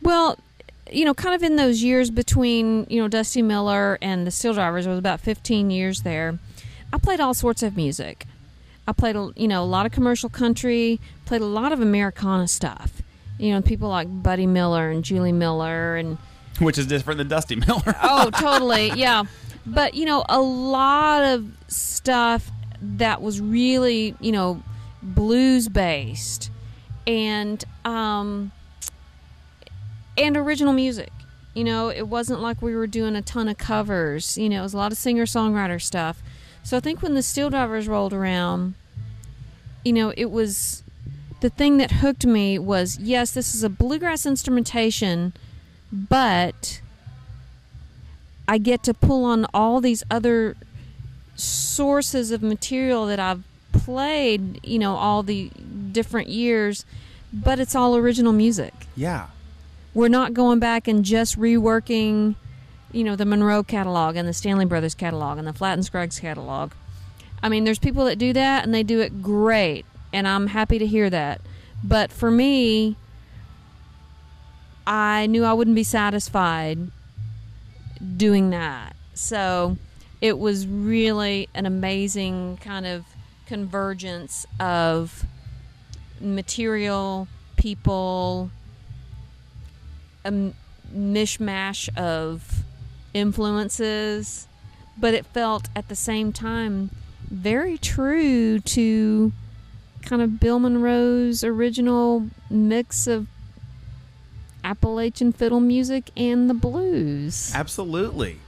[0.03, 0.38] Well,
[0.90, 4.55] you know, kind of in those years between, you know, Dusty Miller and the Steel
[4.55, 6.38] Drivers, I was about 15 years there.
[6.92, 8.27] I played all sorts of music.
[8.88, 12.48] I played, a- you know, a lot of commercial country, played a lot of Americana
[12.48, 13.03] stuff.
[13.38, 16.16] You know, people like Buddy Miller and Julie Miller and
[16.59, 17.94] Which is different than Dusty Miller.
[18.03, 19.24] oh, totally, yeah.
[19.66, 24.62] But you know, a lot of stuff that was really, you know,
[25.03, 26.51] blues based,
[27.07, 28.51] and um,
[30.16, 31.11] and original music.
[31.55, 34.38] You know, it wasn't like we were doing a ton of covers.
[34.38, 36.22] You know, it was a lot of singer songwriter stuff.
[36.68, 38.74] So I think when the Steel Drivers rolled around,
[39.87, 40.83] you know, it was
[41.40, 45.33] the thing that hooked me was yes, this is a bluegrass instrumentation,
[45.90, 46.83] but
[48.46, 50.59] I get to pull on all these other
[51.37, 55.50] sources of material that I've played, you know, all the
[55.90, 56.85] different years,
[57.33, 58.74] but it's all original music.
[58.94, 59.28] yeah.
[59.94, 62.35] We're not going back and just reworking,
[62.92, 66.20] you know, the Monroe catalog and the Stanley Brothers catalog and the Flatt and Scruggs
[66.20, 66.72] catalog.
[67.42, 70.79] I mean, there's people that do that and they do it great, and I'm happy
[70.79, 71.40] to hear that.
[71.85, 72.96] But for me,
[74.87, 76.79] I knew I wouldn't be satisfied
[78.16, 78.96] doing that.
[79.14, 79.77] So
[80.20, 83.05] it was really an amazing kind of
[83.46, 85.24] convergence of
[86.20, 88.51] material, people,
[90.24, 90.53] a
[90.94, 92.64] mishmash of
[93.14, 94.46] influences,
[94.96, 96.90] but it felt at the same time
[97.30, 99.32] very true to
[100.02, 103.26] kind of Bill Monroe's original mix of
[104.64, 107.52] Appalachian fiddle music and the blues.
[107.54, 108.38] Absolutely.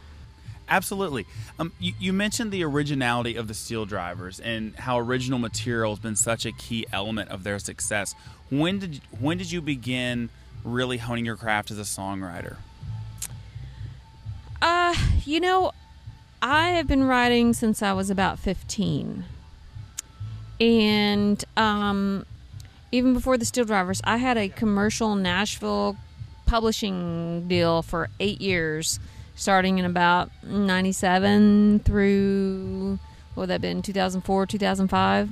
[0.68, 1.26] Absolutely.
[1.58, 5.98] Um, you, you mentioned the originality of the Steel Drivers and how original material has
[5.98, 8.14] been such a key element of their success.
[8.50, 10.30] When did when did you begin
[10.62, 12.56] really honing your craft as a songwriter?
[14.62, 14.94] Uh,
[15.24, 15.72] you know,
[16.42, 19.24] I have been writing since I was about 15.
[20.60, 22.26] And um,
[22.92, 25.96] even before the Steel Drivers, I had a commercial Nashville
[26.46, 29.00] publishing deal for eight years,
[29.34, 32.98] starting in about 97 through,
[33.34, 35.30] what would that been, 2004, 2005.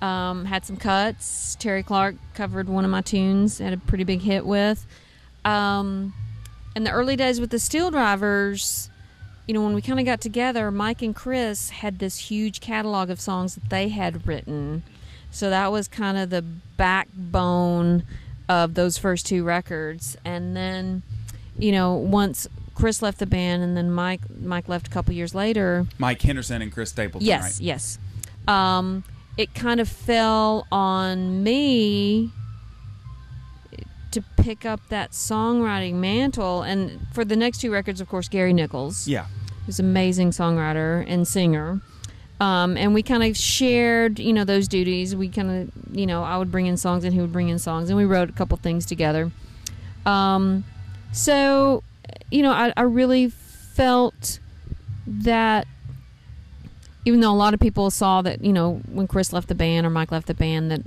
[0.00, 1.56] Um, had some cuts.
[1.60, 4.84] Terri Clark covered one of my tunes, had a pretty big hit with.
[5.44, 6.12] Um,
[6.74, 8.90] in the early days with the Steel Drivers,
[9.46, 13.10] you know, when we kind of got together, Mike and Chris had this huge catalog
[13.10, 14.82] of songs that they had written.
[15.30, 18.04] So that was kind of the backbone
[18.48, 20.16] of those first two records.
[20.24, 21.02] And then,
[21.58, 25.34] you know, once Chris left the band and then Mike Mike left a couple years
[25.34, 27.60] later, Mike Henderson and Chris Stapleton, yes, right?
[27.60, 27.98] yes.
[28.48, 29.04] Um,
[29.36, 32.30] it kind of fell on me
[34.42, 36.62] pick up that songwriting mantle.
[36.62, 39.26] And for the next two records, of course, Gary Nichols, Yeah.
[39.66, 41.80] who's an amazing songwriter and singer.
[42.40, 45.14] Um, and we kind of shared, you know, those duties.
[45.14, 47.58] We kind of, you know, I would bring in songs and he would bring in
[47.60, 49.30] songs, and we wrote a couple things together.
[50.04, 50.64] Um,
[51.12, 51.84] so,
[52.32, 54.40] you know, I, I really felt
[55.06, 55.68] that
[57.04, 59.86] even though a lot of people saw that, you know, when Chris left the band
[59.86, 60.80] or Mike left the band, that,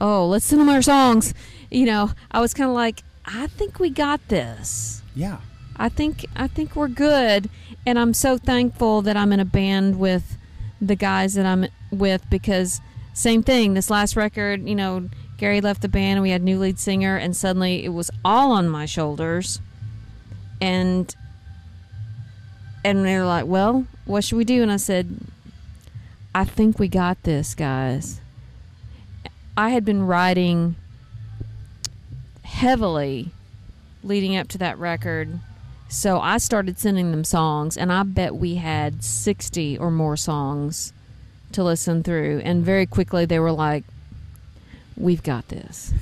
[0.00, 1.34] oh, let's send them our songs,
[1.70, 5.02] you know, I was kind of like, I think we got this.
[5.14, 5.38] Yeah.
[5.76, 7.50] I think I think we're good,
[7.84, 10.38] and I'm so thankful that I'm in a band with
[10.80, 12.80] the guys that I'm with because
[13.12, 13.74] same thing.
[13.74, 17.16] This last record, you know, Gary left the band, and we had new lead singer,
[17.16, 19.60] and suddenly it was all on my shoulders,
[20.60, 21.12] and
[22.84, 25.18] and they were like, "Well, what should we do?" And I said,
[26.34, 28.20] I think we got this, guys.
[29.56, 30.76] I had been writing
[32.42, 33.30] heavily
[34.02, 35.40] leading up to that record.
[35.88, 40.92] So I started sending them songs, and I bet we had 60 or more songs
[41.52, 42.40] to listen through.
[42.44, 43.84] And very quickly they were like,
[44.96, 45.92] We've got this.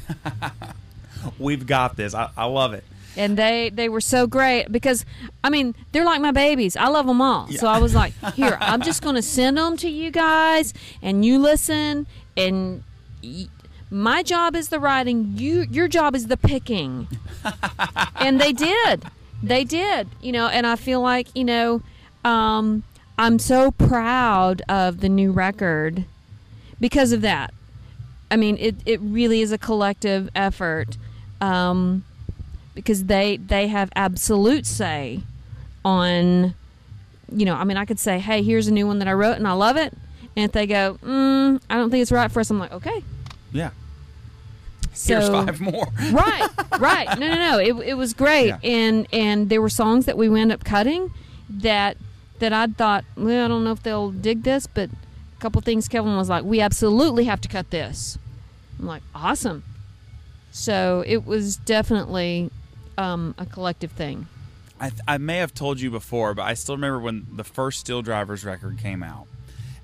[1.39, 2.15] We've got this.
[2.15, 2.85] I, I love it.
[3.17, 5.05] and they they were so great because
[5.43, 6.77] I mean they're like my babies.
[6.77, 7.49] I love them all.
[7.49, 11.25] So I was like, here, I'm just going to send them to you guys, and
[11.25, 12.07] you listen.
[12.37, 12.83] And
[13.91, 15.35] my job is the writing.
[15.37, 17.09] You your job is the picking.
[18.17, 19.05] and they did,
[19.43, 20.09] they did.
[20.21, 21.83] You know, and I feel like you know,
[22.25, 22.85] um,
[23.19, 26.05] I'm so proud of the new record
[26.81, 27.53] because of that.
[28.31, 30.97] I mean, it, it really is a collective effort
[31.43, 32.05] um,
[32.75, 35.21] because they they have absolute say
[35.85, 36.55] on,
[37.31, 39.37] you know, I mean, I could say, hey, here's a new one that I wrote
[39.37, 39.93] and I love it.
[40.35, 43.05] And if they go, mm, I don't think it's right for us, I'm like, okay.
[43.53, 43.71] Yeah.
[44.95, 45.87] So, Here's five more.
[46.13, 47.19] right, right.
[47.19, 47.59] No, no, no.
[47.59, 48.59] It, it was great, Yeah.
[48.63, 51.11] and and there were songs that we wound up cutting
[51.49, 51.97] that
[52.41, 55.89] that I thought, well, I don't know if they'll dig this, but a couple things
[55.89, 58.19] Kevin was like, we absolutely have to cut this.
[58.79, 59.63] I'm like, awesome.
[60.51, 62.51] So it was definitely
[62.99, 64.27] um, a collective thing.
[64.81, 67.79] I, th- I may have told you before, but I still remember when the first
[67.81, 69.27] Steel Drivers record came out.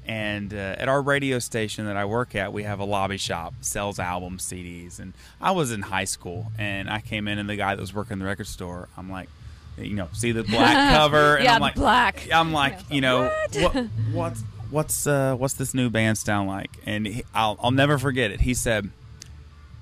[0.09, 3.53] And uh, at our radio station that I work at, we have a lobby shop
[3.61, 4.99] sells albums, CDs.
[4.99, 7.93] And I was in high school, and I came in, and the guy that was
[7.93, 9.29] working the record store, I'm like,
[9.77, 12.27] you know, see the black cover, and Yeah, I'm like, black.
[12.33, 13.75] I'm like, you know, what,
[14.13, 16.71] what's what's uh, what's this new band sound like?
[16.87, 18.41] And he, I'll I'll never forget it.
[18.41, 18.91] He said.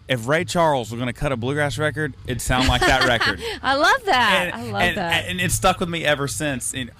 [0.08, 3.42] If Ray Charles was going to cut a bluegrass record, it'd sound like that record
[3.60, 4.50] I love that.
[4.52, 5.24] and, I love and, that.
[5.26, 6.72] and it's stuck with me ever since.
[6.72, 6.92] And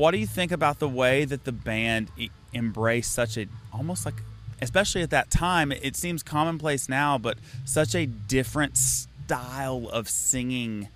[0.00, 4.06] what do you think about the way that the band e- embraced such a almost
[4.06, 4.14] like,
[4.62, 7.36] especially at that time, it seems commonplace now, but
[7.66, 10.88] such a different style of singing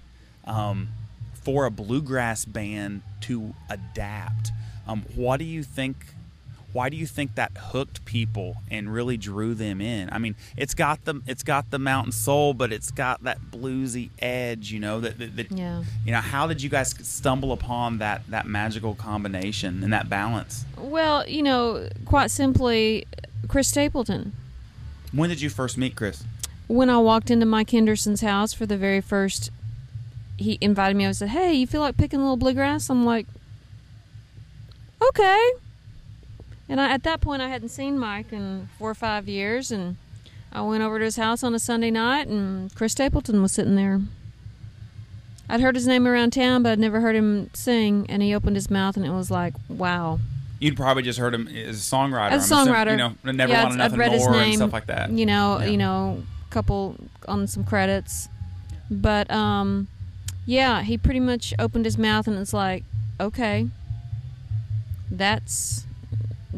[0.46, 0.88] um,
[1.34, 4.52] for a bluegrass band to adapt.
[4.88, 6.13] Um, what do you think?
[6.74, 10.10] Why do you think that hooked people and really drew them in?
[10.10, 14.10] I mean, it's got the it's got the mountain soul, but it's got that bluesy
[14.18, 14.72] edge.
[14.72, 15.84] You know that, that, that Yeah.
[16.04, 20.64] You know, how did you guys stumble upon that that magical combination and that balance?
[20.76, 23.06] well, you know, quite simply,
[23.46, 24.32] Chris Stapleton.
[25.12, 26.24] When did you first meet Chris?
[26.66, 29.50] when I walked into Mike Henderson's house for the very first,
[30.38, 31.06] he invited me.
[31.06, 33.26] I said, "Hey, you feel like picking a little bluegrass?" I'm like,
[35.08, 35.52] "Okay."
[36.68, 39.96] And I, at that point, I hadn't seen Mike in four or five years, and
[40.52, 43.74] I went over to his house on a Sunday night, and Chris Stapleton was sitting
[43.76, 44.00] there.
[45.48, 48.56] I'd heard his name around town, but I'd never heard him sing, and he opened
[48.56, 50.20] his mouth, and it was like, "Wow."
[50.58, 52.30] You'd probably just heard him as a songwriter.
[52.30, 54.56] As a songwriter, you know, never yeah, wanted nothing I'd read his more and name,
[54.56, 55.10] stuff like that.
[55.10, 55.66] You know, Yeah.
[55.66, 56.96] you know, couple
[57.28, 58.28] on some credits,
[58.90, 59.88] but um,
[60.46, 62.84] yeah, he pretty much opened his mouth and it's like,
[63.20, 63.68] okay,
[65.10, 65.84] that's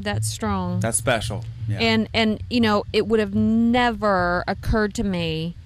[0.02, 0.80] that's strong.
[0.80, 1.44] That's special.
[1.68, 1.78] Yeah.
[1.80, 5.56] And and you know, it would have never occurred to me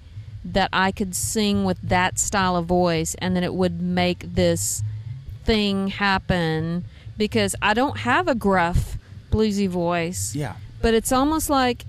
[0.43, 4.81] that I could sing with that style of voice and that it would make this
[5.43, 6.85] thing happen
[7.17, 8.97] because I don't have a gruff
[9.31, 10.35] bluesy voice.
[10.35, 10.55] yeah.
[10.81, 11.85] But it's almost like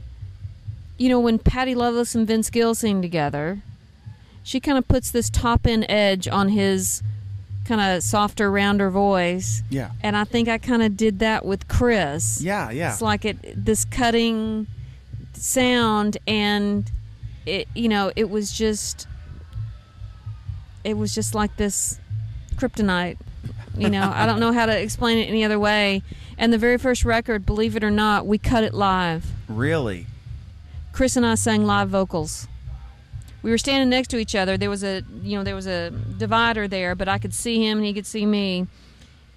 [0.99, 3.63] you know when Patty Loveless and Vince Gill sing together,
[4.45, 7.03] she kind of puts this top end edge on his
[7.65, 9.63] kind of softer, rounder voice.
[9.71, 9.91] Yeah.
[10.03, 12.41] And I think I kind of did that with Chris.
[12.43, 12.71] Yeah.
[12.71, 12.93] Yeah.
[12.93, 14.67] It's like it this cutting
[15.35, 16.91] sound and
[17.47, 19.07] it you know, it was just
[20.85, 21.99] it was just like this
[22.57, 23.19] kryptonite.
[23.77, 26.03] You know, I don't know how to explain it any other way.
[26.37, 29.25] And the very first record, believe it or not, we cut it live.
[29.49, 30.07] really.
[30.93, 32.49] Chris and I sang live vocals.
[33.43, 34.57] We were standing next to each other.
[34.57, 37.79] There was a you know there was a divider there, but I could see him
[37.79, 38.67] and he could see me.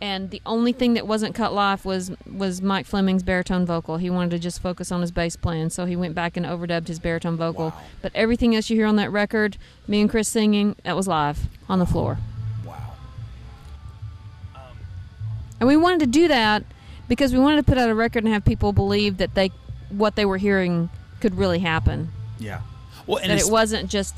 [0.01, 3.97] And the only thing that wasn't cut live was was Mike Fleming's baritone vocal.
[3.97, 6.87] He wanted to just focus on his bass playing, so he went back and overdubbed
[6.87, 7.69] his baritone vocal.
[7.69, 7.81] Wow.
[8.01, 9.57] But everything else you hear on that record,
[9.87, 12.17] me and Chris singing, that was live on the floor.
[12.65, 12.93] Wow.
[15.59, 16.63] And we wanted to do that
[17.07, 19.49] because we wanted to put out a record and have people believe that they
[19.89, 20.89] what they were hearing
[21.21, 22.11] could really happen.
[22.37, 22.61] Yeah.
[23.07, 24.15] Well, and that it wasn't just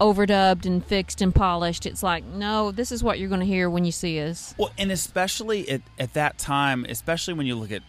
[0.00, 1.86] overdubbed and fixed and polished.
[1.86, 4.54] It's like, no, this is what you're going to hear when you see us.
[4.58, 7.82] Well, and especially at, at that time, especially when you look at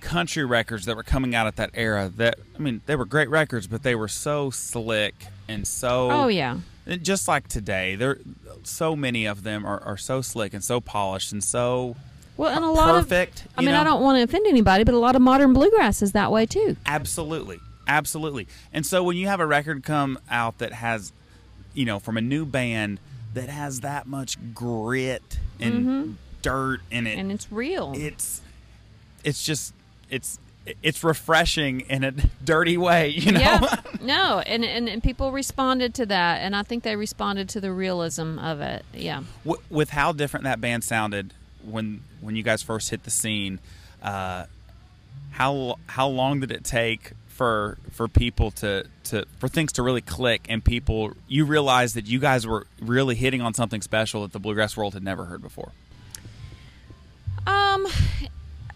[0.00, 3.30] country records that were coming out at that era, that I mean, they were great
[3.30, 5.14] records, but they were so slick
[5.48, 6.58] and so Oh yeah,
[7.02, 8.18] just like today, there
[8.64, 11.96] so many of them are, are so slick and so polished and so
[12.36, 13.46] Well, and a lot perfect.
[13.46, 15.52] of I you mean, I don't want to offend anybody, but a lot of modern
[15.54, 16.76] bluegrass is that way too.
[16.84, 17.60] Absolutely.
[17.86, 18.46] Absolutely.
[18.72, 21.12] And so when you have a record come out that has,
[21.74, 23.00] you know, from a new band
[23.34, 27.20] that has that much grit and dirt in it, Mm-hmm.
[27.20, 27.92] And it's real.
[27.96, 28.40] it's
[29.24, 29.72] it's just
[30.10, 30.38] it's
[30.82, 32.10] it's refreshing in a
[32.44, 33.40] dirty way, you know.
[33.40, 33.76] Yeah.
[34.02, 37.72] no, and, and and people responded to that, and I think they responded to the
[37.72, 38.84] realism of it.
[38.94, 39.24] Yeah.
[39.44, 43.58] W- with how different that band sounded when when you guys first hit the scene,
[44.02, 44.44] uh,
[45.32, 50.00] how how long did it take for for people to, to for things to really
[50.00, 54.32] click and people you realized that you guys were really hitting on something special that
[54.32, 55.72] the bluegrass world had never heard before?
[57.46, 57.86] Um,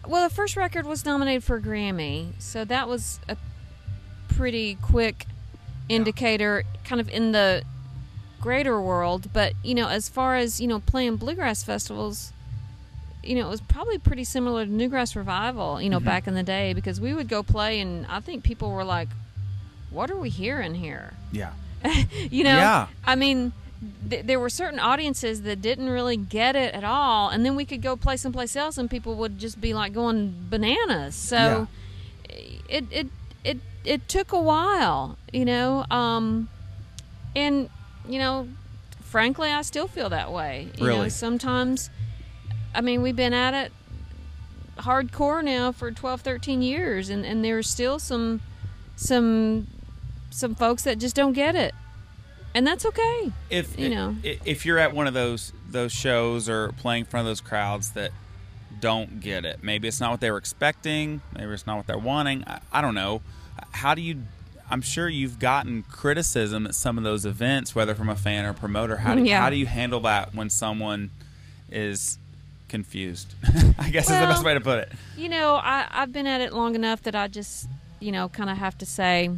[0.05, 3.37] well, the first record was nominated for a Grammy, so that was a
[4.27, 5.25] pretty quick
[5.87, 7.63] indicator, kind of in the
[8.41, 9.31] greater world.
[9.31, 12.33] But you know, as far as you know, playing bluegrass festivals,
[13.23, 16.43] you know, it was probably pretty similar to Newgrass Revival, you know, back in the
[16.43, 19.09] day, because we would go play, and I think people were like,
[19.89, 21.51] "What are we hearing here?" Yeah.
[22.29, 22.87] you know Yeah.
[23.05, 23.53] i mean
[24.09, 27.63] th- there were certain audiences that didn't really get it at all and then we
[27.63, 31.67] could go play someplace else and people would just be like going bananas so
[32.67, 33.07] it it
[33.45, 36.49] it it took a while you know um
[37.33, 37.69] and
[38.05, 38.49] you know
[39.01, 41.09] frankly i still feel that way you know Really?
[41.09, 41.89] sometimes
[42.75, 43.71] i mean we've been at it
[44.77, 48.39] hardcore now for 12 13 years and and there's still some
[48.95, 49.67] some
[50.29, 51.73] some folks that just don't get it
[52.55, 56.71] and that's okay if you know, if you're at one of those those shows or
[56.73, 58.11] playing in front of those crowds that
[58.79, 61.97] don't get it, maybe it's not what they were expecting, maybe it's not what they're
[61.97, 62.43] wanting.
[62.47, 63.21] I, I don't know.
[63.71, 64.23] How do you?
[64.71, 68.53] I'm sure you've gotten criticism at some of those events, whether from a fan or
[68.53, 68.97] promoter.
[68.97, 69.41] How do Yeah.
[69.41, 71.11] how do you handle that when someone
[71.69, 72.17] is
[72.69, 73.33] confused?
[73.79, 74.91] I guess is the best way to put it.
[75.17, 77.67] you know I, i've been at it long enough that i just
[77.99, 79.29] you know kind of have to say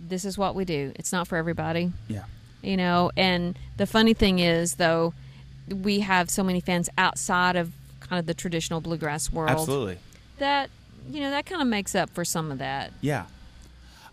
[0.00, 2.24] this is what we do it's not for everybody Yeah.
[2.62, 5.12] you know and the funny thing is though
[5.68, 9.98] we have so many fans outside of kind of the traditional bluegrass world Absolutely.
[10.38, 10.70] that
[11.10, 13.26] you know that kind of makes up for some of that Yeah.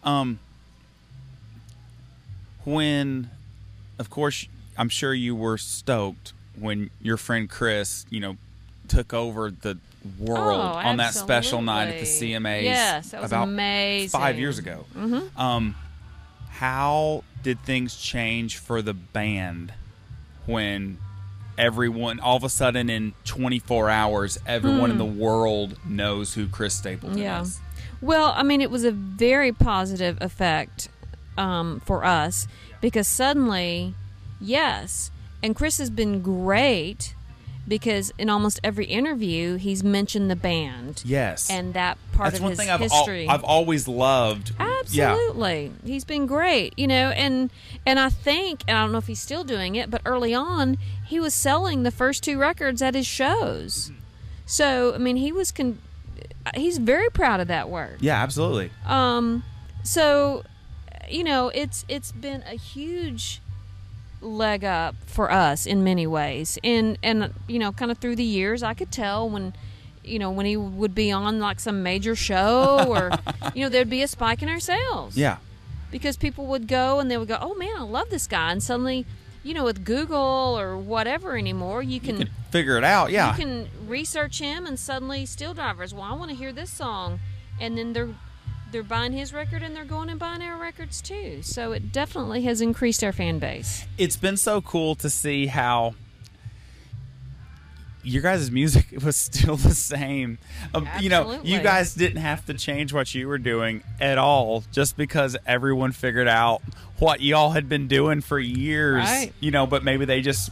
[0.03, 0.39] Um
[2.63, 3.29] when
[3.99, 4.47] of course
[4.77, 8.37] I'm sure you were stoked when your friend Chris, you know,
[8.87, 9.77] took over the
[10.19, 12.05] world Oh, on that special night at the.
[12.05, 14.09] CMAs Yes, that was about amazing.
[14.19, 14.85] 5 years ago.
[14.95, 15.39] Mm-hmm.
[15.39, 15.75] Um
[16.49, 19.73] how did things change for the band
[20.45, 20.97] when
[21.57, 26.75] everyone all of a sudden in 24 hours everyone in the world knows who Chris
[26.75, 27.23] Stapleton Hmm.
[27.23, 27.41] Yeah.
[27.41, 27.59] is?
[28.01, 30.89] Well, I mean, it was a very positive effect
[31.37, 32.47] um, for us
[32.81, 33.95] because suddenly,
[34.39, 35.11] yes,
[35.45, 37.13] and Chris has been great
[37.67, 41.03] because in almost every interview he's mentioned the band.
[41.05, 41.49] Yes.
[41.49, 43.27] And that part That's of one his thing I've, al- history.
[43.27, 44.53] I've always loved.
[44.59, 45.11] Yeah.
[45.11, 45.71] Absolutely.
[45.83, 47.51] He's been great, you know, and
[47.85, 50.77] and I think and I don't know if he's still doing it, but early on
[51.05, 53.91] he was selling the first two records at his shows.
[54.47, 55.79] So, I mean, he was con-
[56.55, 57.97] he's very proud of that work.
[57.99, 58.71] Yeah, absolutely.
[58.85, 59.43] Um
[59.83, 60.43] so
[61.09, 63.41] you know, it's it's been a huge
[64.25, 66.57] leg up for us in many ways.
[66.63, 69.53] And and you know, kind of through the years I could tell when
[70.03, 73.11] you know, when he would be on like some major show or
[73.55, 75.37] you know, there'd be a spike in our sales Yeah.
[75.91, 78.61] because people would go and they would go, "Oh man, I love this guy," and
[78.61, 79.05] suddenly,
[79.43, 83.11] you know, with Google or whatever anymore, you can You can figure it out.
[83.11, 83.31] Yeah.
[83.31, 85.91] you can research him, and suddenly, steel drivers.
[85.93, 87.19] Well, I want to hear this song,
[87.59, 88.09] and then they're
[88.71, 91.41] they're buying his record and they're going and buying our records too.
[91.41, 93.85] So it definitely has increased our fan base.
[93.97, 95.95] it's been so cool to see how
[98.03, 100.37] your guys' music was still the same.
[100.73, 104.63] Um, you know, you guys didn't have to change what you were doing at all
[104.71, 106.61] just because everyone figured out
[106.99, 109.03] what y'all had been doing for years.
[109.03, 109.33] Right.
[109.39, 110.51] You know, but maybe they just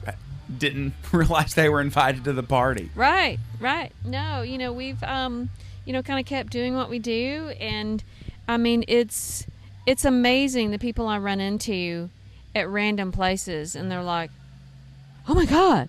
[0.57, 2.89] didn't realize they were invited to the party.
[2.95, 3.91] Right, right.
[4.03, 5.49] No, you know, we've um,
[5.86, 8.03] you know, kind of kept doing what we do and
[8.47, 9.45] I mean, it's
[9.86, 12.09] it's amazing the people I run into
[12.55, 14.31] at random places and they're like,
[15.27, 15.88] "Oh my god,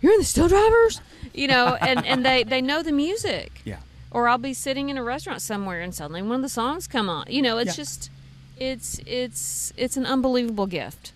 [0.00, 1.00] you're in the Steel Drivers?"
[1.34, 3.60] You know, and and they they know the music.
[3.64, 3.78] Yeah.
[4.12, 7.08] Or I'll be sitting in a restaurant somewhere and suddenly one of the songs come
[7.08, 7.26] on.
[7.28, 7.84] You know, it's Yeah.
[7.84, 8.10] just
[8.58, 11.12] it's it's it's an unbelievable gift.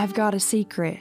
[0.00, 1.00] I've got a secret.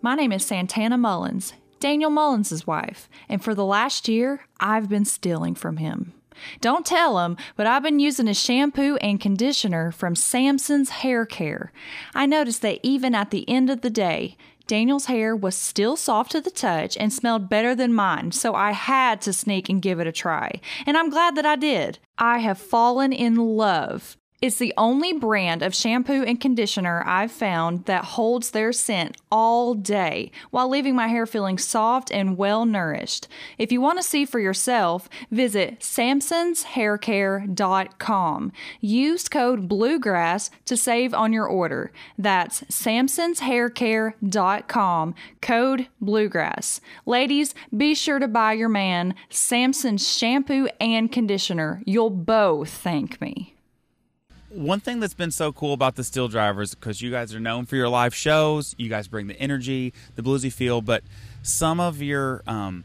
[0.00, 5.04] My name is Santana Mullins, Daniel Mullins' wife, and for the last year, I've been
[5.04, 6.14] stealing from him.
[6.62, 11.72] Don't tell him, but I've been using a shampoo and conditioner from Samson's Hair Care.
[12.14, 16.32] I noticed that even at the end of the day, Daniel's hair was still soft
[16.32, 20.00] to the touch and smelled better than mine, so I had to sneak and give
[20.00, 20.62] it a try.
[20.86, 21.98] And I'm glad that I did.
[22.16, 24.16] I have fallen in love.
[24.40, 29.74] It's the only brand of shampoo and conditioner I've found that holds their scent all
[29.74, 33.26] day while leaving my hair feeling soft and well nourished.
[33.58, 38.52] If you want to see for yourself, visit samsonshaircare.com.
[38.80, 41.90] Use code Bluegrass to save on your order.
[42.16, 46.80] That's samsonshaircare.com, code Bluegrass.
[47.04, 51.82] Ladies, be sure to buy your man Samson's shampoo and conditioner.
[51.84, 53.56] You'll both thank me
[54.50, 57.66] one thing that's been so cool about the Steel Drivers because you guys are known
[57.66, 61.02] for your live shows, you guys bring the energy, the bluesy feel, but
[61.42, 62.84] some of your um,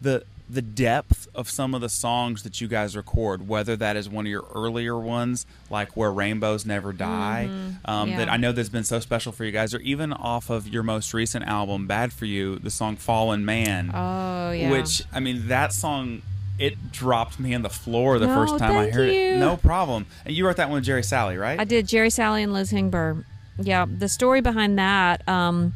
[0.00, 4.08] the the depth of some of the songs that you guys record, whether that is
[4.08, 7.90] one of your earlier ones, like "Where Rainbows Never Die," Mm-hmm.
[7.90, 8.18] um, Yeah.
[8.18, 10.84] that I know that's been so special for you guys, or even off of your
[10.84, 14.70] most recent album, "Bad for You," the song "Fallen Man," Oh yeah.
[14.70, 16.22] which I mean that song.
[16.58, 19.20] It dropped me on the floor the No, first time I heard you.
[19.34, 19.36] it.
[19.38, 20.06] No problem.
[20.24, 21.60] And you wrote that one with Jerry Salley, right?
[21.60, 23.24] I did Jerry Salley and Liz Hengber.
[23.58, 25.74] Yeah, the story behind that um,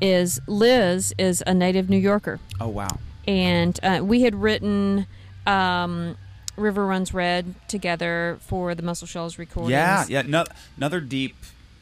[0.00, 2.98] is Liz is a native New Yorker, oh wow.
[3.26, 5.06] and uh, we had written
[5.46, 6.16] um,
[6.56, 9.72] "River Runs Red" together for the Muscle Shoals recordings.
[9.72, 10.22] Yeah, yeah.
[10.22, 10.44] No,
[10.76, 11.34] another deep.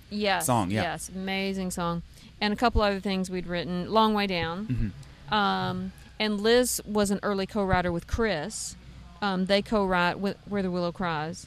[0.09, 0.83] yes, song, yeah.
[0.83, 2.01] yes, amazing song,
[2.41, 3.91] and a couple other things we'd written.
[3.91, 4.93] "Long Way Down,"
[5.29, 5.35] Mm-hmm.
[5.35, 8.77] um, and Liz was an early co-writer with Chris.
[9.23, 11.47] Um, they co-write with "Where the Willow Cries,"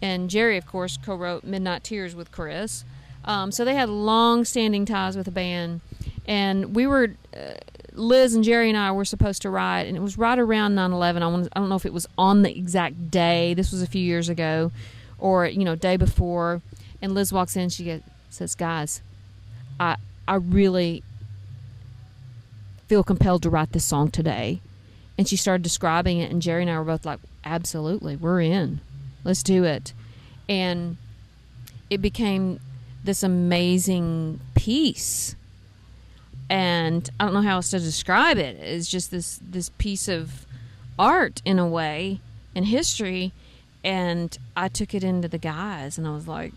[0.00, 2.84] and Jerry, of course, co-wrote "Midnight Tears" with Chris.
[3.24, 5.80] Um, so they had long-standing ties with the band,
[6.26, 7.14] and we were.
[7.34, 7.54] Uh,
[7.92, 11.22] Liz and Jerry and I were supposed to write, and it was right around 9/11.
[11.22, 13.52] I, want, I don't know if it was on the exact day.
[13.52, 14.70] This was a few years ago,
[15.18, 16.62] or you know, day before.
[17.02, 17.68] And Liz walks in.
[17.68, 18.00] She
[18.30, 19.02] says, "Guys,
[19.80, 19.96] I
[20.28, 21.02] I really
[22.90, 24.60] feel compelled to write this song today."
[25.16, 28.80] And she started describing it, and Jerry and I were both like, "Absolutely, we're in.
[29.24, 29.94] Let's do it."
[30.48, 30.96] And
[31.88, 32.60] it became
[33.04, 35.36] this amazing piece
[36.50, 38.56] and I don't know how else to describe it.
[38.56, 40.46] It's just this this piece of
[40.98, 42.20] art in a way
[42.56, 43.32] in history,
[43.84, 46.52] and I took it into the guys, and I was like,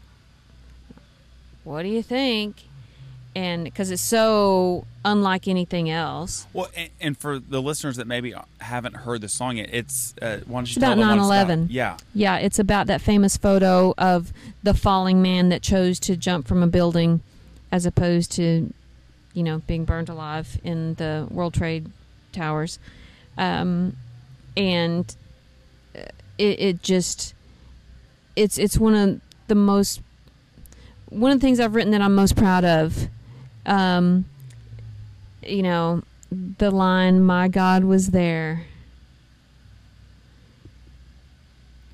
[1.63, 2.63] "What do you think?"
[3.35, 6.45] And because it's so unlike anything else.
[6.53, 10.39] Well, and, and for the listeners that maybe haven't heard the song yet, it's uh,
[10.47, 11.67] It's about them what it's 9/11.
[11.69, 14.31] Yeah, Yeah, it's about that famous photo of
[14.61, 17.21] the falling man that chose to jump from a building
[17.71, 18.71] as opposed to,
[19.33, 21.89] you know, being burned alive in the World Trade
[22.31, 22.77] Towers.
[23.35, 23.97] Um,
[24.55, 25.15] and
[25.95, 26.01] uh,
[26.37, 27.33] it, it just,
[28.35, 30.01] it's, it's one of the most,
[31.09, 33.07] one of the things I've written that I'm most proud of.
[33.65, 34.25] Um,
[35.45, 38.65] you know, the line, My God was there.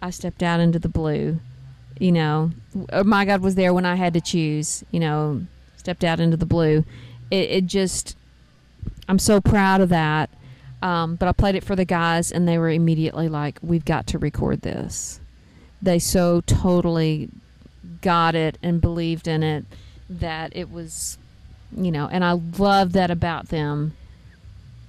[0.02, 1.40] I stepped out into the blue.
[2.00, 2.52] You know,
[3.04, 4.84] my God was there when I had to choose.
[4.92, 5.46] You know,
[5.76, 6.86] stepped out into the blue.
[7.30, 8.16] It, it just,
[9.08, 10.30] I'm so proud of that.
[10.82, 14.08] Um, but I played it for the guys, and they were immediately like, "We've got
[14.08, 15.20] to record this."
[15.82, 17.30] They so totally
[18.02, 19.66] got it and believed in it
[20.10, 21.18] that it was,
[21.76, 23.96] you know, and I love that about them.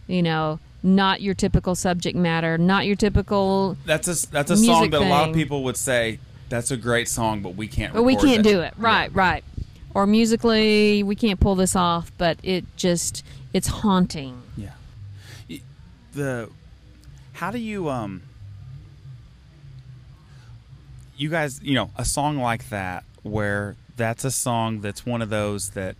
[0.06, 4.90] You know, not your typical subject matter, not your typical that's a that's a song
[4.90, 6.18] that a lot of people would say
[6.48, 7.94] that's a great song, but we can't.
[7.94, 8.74] But we can't that." do it.
[8.76, 9.44] Right, right.
[9.94, 14.42] Or musically, we can't pull this off, but it just it's haunting.
[14.56, 14.70] Yeah.
[16.12, 16.50] The
[17.34, 18.22] how do you um
[21.16, 25.28] you guys, you know, a song like that where that's a song that's one of
[25.28, 25.94] those that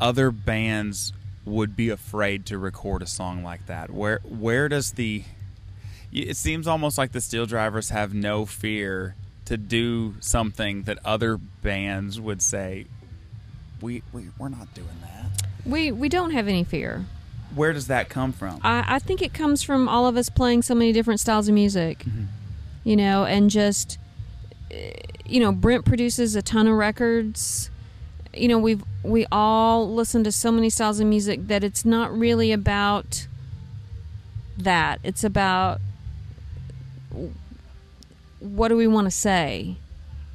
[0.00, 1.12] other bands
[1.44, 3.90] would be afraid to record a song like that.
[3.90, 5.24] Where where does the
[6.12, 11.36] it seems almost like the Steel Drivers have no fear to do something that other
[11.36, 12.86] bands would say
[13.80, 15.46] we, we we're not doing that.
[15.64, 17.06] We we don't have any fear.
[17.54, 18.60] Where does that come from?
[18.62, 21.54] I, I think it comes from all of us playing so many different styles of
[21.54, 22.04] music,
[22.84, 23.98] you know, and just,
[24.70, 24.92] eh,
[25.24, 27.70] you know, Brent produces a ton of records.
[28.38, 32.16] You know, we've we all listen to so many styles of music that it's not
[32.16, 33.26] really about
[34.56, 35.00] that.
[35.02, 35.80] It's about
[38.40, 39.76] what do we want to say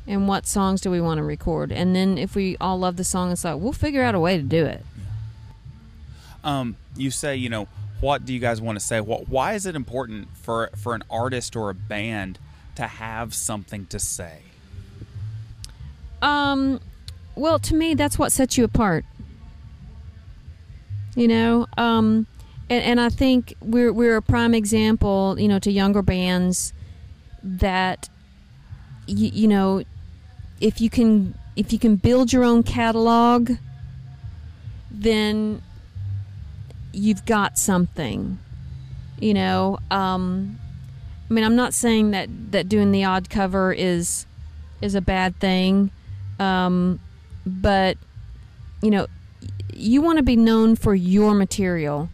[0.07, 1.71] and what songs do we want to record.
[1.71, 4.37] And then if we all love the song, it's like we'll figure out a way
[4.37, 4.83] to do it.
[6.43, 7.67] um, you say, you know,
[8.01, 8.99] what do you guys want to say?
[8.99, 12.37] What, why is it important for for an artist or a band
[12.75, 14.39] to have something to say?
[16.21, 16.79] Um,
[17.35, 19.05] well, to me, that's what sets you apart.
[21.15, 22.27] You know, um,
[22.69, 26.73] and, and I think we're we're a prime example, you know, to younger bands
[27.43, 28.09] that
[29.05, 29.83] you, you know,
[30.59, 33.51] if you can if you can build your own catalog,
[34.89, 35.61] then
[36.91, 38.39] you've got something.
[39.19, 40.59] You know, um,
[41.29, 44.25] I mean, I'm not saying that that doing the odd cover is
[44.81, 45.91] is a bad thing,
[46.39, 46.99] um,
[47.45, 47.97] but
[48.81, 49.07] you know,
[49.73, 52.09] you want to be known for your material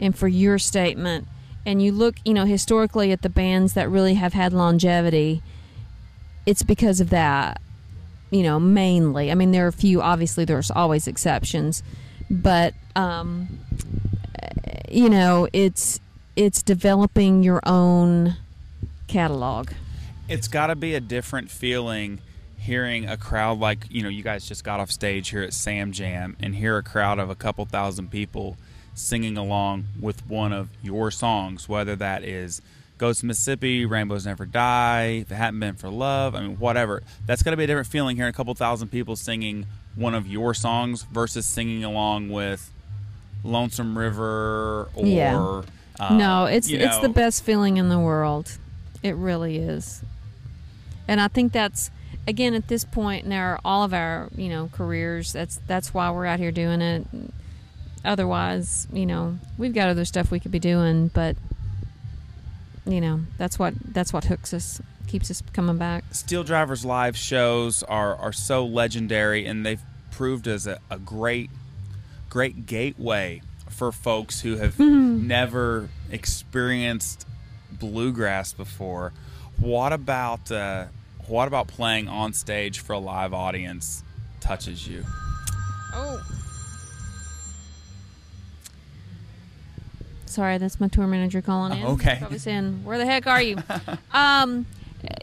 [0.00, 1.28] and for your statement.
[1.64, 5.42] And you look, you know, historically at the bands that really have had longevity.
[6.46, 7.60] It's because of that,
[8.30, 9.30] you know, mainly.
[9.30, 10.00] I mean, there are a few.
[10.00, 11.82] Obviously, there's always exceptions,
[12.30, 13.60] but um,
[14.90, 16.00] you know, it's
[16.36, 18.36] it's developing your own
[19.08, 19.70] catalog.
[20.28, 22.20] It's got to be a different feeling
[22.68, 25.90] hearing a crowd like you know you guys just got off stage here at Sam
[25.90, 28.58] Jam and hear a crowd of a couple thousand people
[28.92, 32.60] singing along with one of your songs, whether that is
[32.98, 37.02] Ghost Mississippi, Rainbows Never Die, If It Hadn't Been for Love, I mean, whatever.
[37.24, 40.26] That's got to be a different feeling hearing a couple thousand people singing one of
[40.26, 42.70] your songs versus singing along with
[43.42, 45.06] Lonesome River or.
[45.06, 45.62] Yeah.
[45.98, 48.58] Uh, no, it's it's know, the best feeling in the world.
[49.02, 50.02] It really is.
[51.08, 51.90] And I think that's
[52.28, 56.10] again at this point in our all of our, you know, careers, that's that's why
[56.10, 57.06] we're out here doing it.
[58.04, 61.36] Otherwise, you know, we've got other stuff we could be doing, but
[62.86, 66.04] you know, that's what that's what hooks us, keeps us coming back.
[66.12, 71.50] Steel Drivers live shows are, are so legendary and they've proved as a, a great
[72.28, 77.26] great gateway for folks who have never experienced
[77.72, 79.12] bluegrass before.
[79.58, 80.86] What about uh,
[81.28, 84.02] what about playing on stage for a live audience
[84.40, 85.04] touches you?
[85.94, 86.22] Oh.
[90.26, 91.84] Sorry, that's my tour manager calling in.
[91.84, 92.16] Oh, okay.
[92.20, 93.56] Probably saying, "Where the heck are you?"
[94.12, 94.66] um,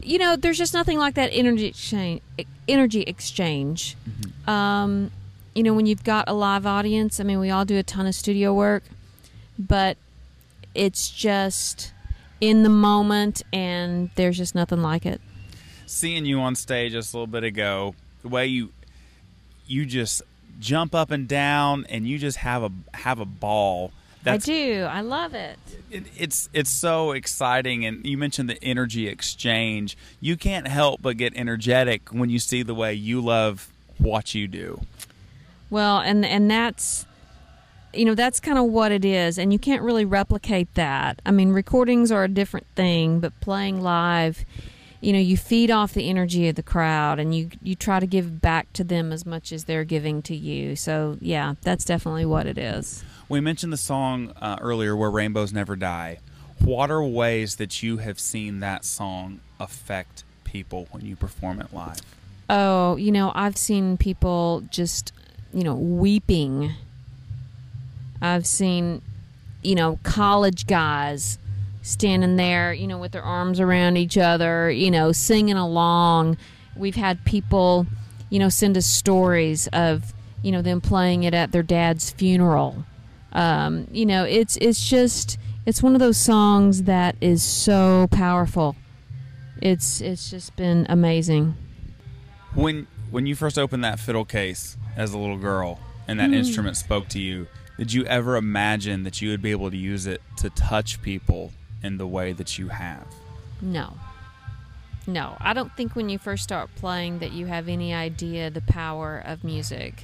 [0.02, 2.22] you know, there's just nothing like that energy exchange.
[2.68, 3.96] Energy exchange.
[4.46, 5.10] Um,
[5.54, 7.18] you know, when you've got a live audience.
[7.20, 8.82] I mean, we all do a ton of studio work,
[9.58, 9.96] but
[10.74, 11.92] it's just
[12.40, 15.20] in the moment, and there's just nothing like it.
[15.86, 18.70] Seeing you on stage just a little bit ago, the way you
[19.66, 20.22] you just
[20.58, 23.92] jump up and down and you just have a have a ball.
[24.22, 24.82] That's, I do.
[24.90, 25.56] I love it.
[25.90, 31.16] it, it's it's so exciting and you mentioned the energy exchange you can't help but
[31.16, 33.68] get energetic when you see the way you love
[33.98, 34.80] what you do
[35.70, 37.06] Well, and and that's
[37.94, 41.22] you know that's kind of what it is, and you can't really replicate that.
[41.24, 44.44] I mean, recordings are a different thing, but playing live,
[45.06, 48.06] you know, you feed off the energy of the crowd, and you you try to
[48.06, 50.74] give back to them as much as they're giving to you.
[50.74, 53.04] So yeah, that's definitely what it is.
[53.28, 56.18] we mentioned the song uh, earlier where rainbows never die
[56.58, 61.72] what are ways that you have seen that song affect people when you perform it
[61.72, 62.00] live
[62.48, 65.12] Oh, you know, I've seen people just,
[65.52, 66.74] you know, weeping.
[68.22, 69.02] I've seen,
[69.62, 71.38] you know, college guys
[71.86, 76.36] standing there, you know, with their arms around each other, you know, singing along.
[76.74, 77.86] We've had people,
[78.28, 80.12] you know, send us stories of,
[80.42, 82.84] you know, them playing it at their dad's funeral.
[83.32, 88.74] Um, you know, it's it's just it's one of those songs that is so powerful.
[89.62, 91.54] It's it's just been amazing.
[92.54, 95.78] when when you first opened that fiddle case as a little girl
[96.08, 97.46] and that instrument spoke to you
[97.78, 101.52] did you ever imagine that you would be able to use it to touch people
[101.86, 103.06] in the way that you have
[103.62, 103.94] No.
[105.06, 108.60] No, I don't think when you first start playing that you have any idea the
[108.60, 110.02] power of music.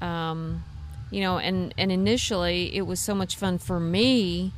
[0.00, 0.62] Um,
[1.10, 4.52] you know, and and initially it was so much fun for me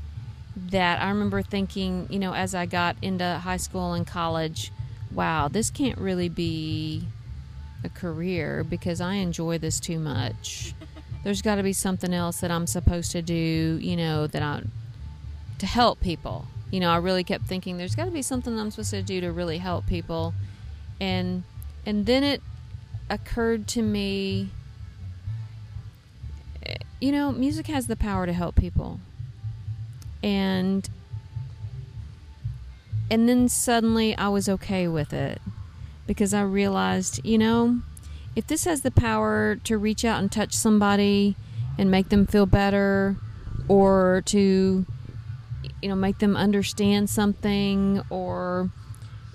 [0.57, 4.71] that I remember thinking, you know, as I got into high school and college,
[5.11, 7.05] wow, this can't really be
[7.83, 10.75] a career because I enjoy this too much.
[11.25, 14.63] There's got to be something else that I'm supposed to do, you know, that I
[15.59, 16.47] to help people.
[16.71, 19.21] You know, I really kept thinking there's got to be something I'm supposed to do
[19.21, 20.35] to really help people.
[21.01, 21.45] And
[21.87, 22.43] and then it
[23.11, 24.51] occurred to me
[27.05, 28.99] you know, music has the power to help people.
[30.23, 30.89] And
[33.11, 35.43] and then suddenly I was okay with it
[36.07, 37.83] because I realized, you know,
[38.35, 41.37] if this has the power to reach out and touch somebody
[41.77, 43.17] and make them feel better
[43.69, 44.87] or to
[45.83, 48.71] you know make them understand something or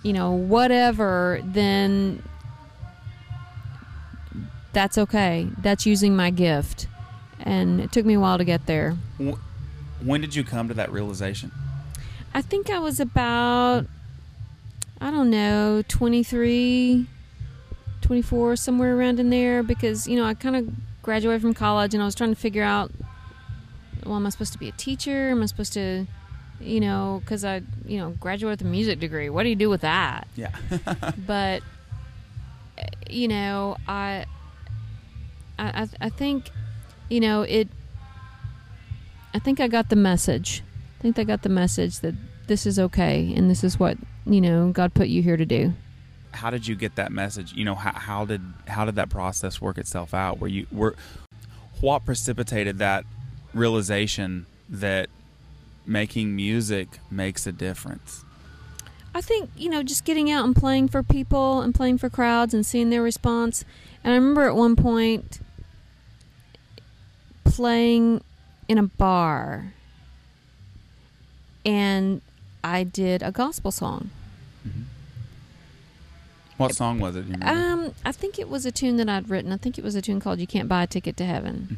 [0.04, 2.24] you know whatever then
[4.72, 5.48] that's okay.
[5.58, 6.88] That's using my gift.
[7.40, 8.92] And it took me a while to get there.
[10.04, 11.52] When did you come to that realization?
[12.34, 13.86] i think i was about
[15.02, 17.08] i don't know 23
[18.02, 20.70] 24 somewhere around in there because you know i kind of
[21.02, 22.92] graduated from college and i was trying to figure out
[24.06, 25.30] well am i supposed to be a teacher?
[25.30, 26.06] Am i supposed to
[26.62, 29.70] you know because i you know graduated with a music degree what do you do
[29.70, 30.54] with that Yeah.
[31.28, 31.62] but
[33.10, 34.26] you know I,
[35.58, 36.50] I I- i think
[37.10, 37.68] you know it
[39.34, 40.64] i think i got the message
[41.00, 42.16] i think i got the message that
[42.48, 45.74] this is okay and this is what you know god put you here to do
[46.32, 47.54] how did you get that message?
[47.54, 50.40] You know, how, how did how did that process work itself out?
[50.40, 50.96] Were you were
[51.82, 53.04] what precipitated that
[53.56, 55.10] realization that
[55.90, 58.24] making music makes a difference?
[59.14, 62.54] I think, you know, just getting out and playing for people and playing for crowds
[62.54, 63.66] and seeing their response.
[64.04, 65.40] And I remember at one point
[67.44, 68.22] playing
[68.68, 69.74] in a bar
[71.66, 72.22] and
[72.64, 74.12] I did a gospel song.
[76.58, 77.26] What song was it?
[77.26, 77.36] You?
[77.42, 79.54] Um, I think it was a tune that I'd written.
[79.54, 81.78] I think it was a tune called "You Can't Buy a Ticket to Heaven,"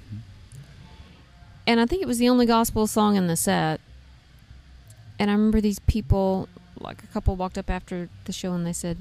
[1.68, 3.80] and I think it was the only gospel song in the set.
[5.22, 6.49] And I remember these people,
[6.80, 8.97] like a couple, walked up after the show and they said,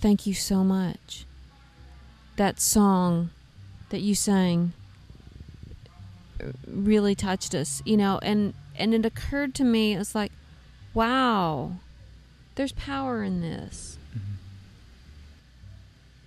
[0.00, 1.26] "Thank you so much.
[2.36, 3.28] That song
[3.90, 4.72] that you sang
[6.42, 10.32] uh, really touched us, you know." And and it occurred to me, it's like,
[10.94, 11.72] wow
[12.58, 13.96] there's power in this.
[14.10, 14.32] Mm-hmm.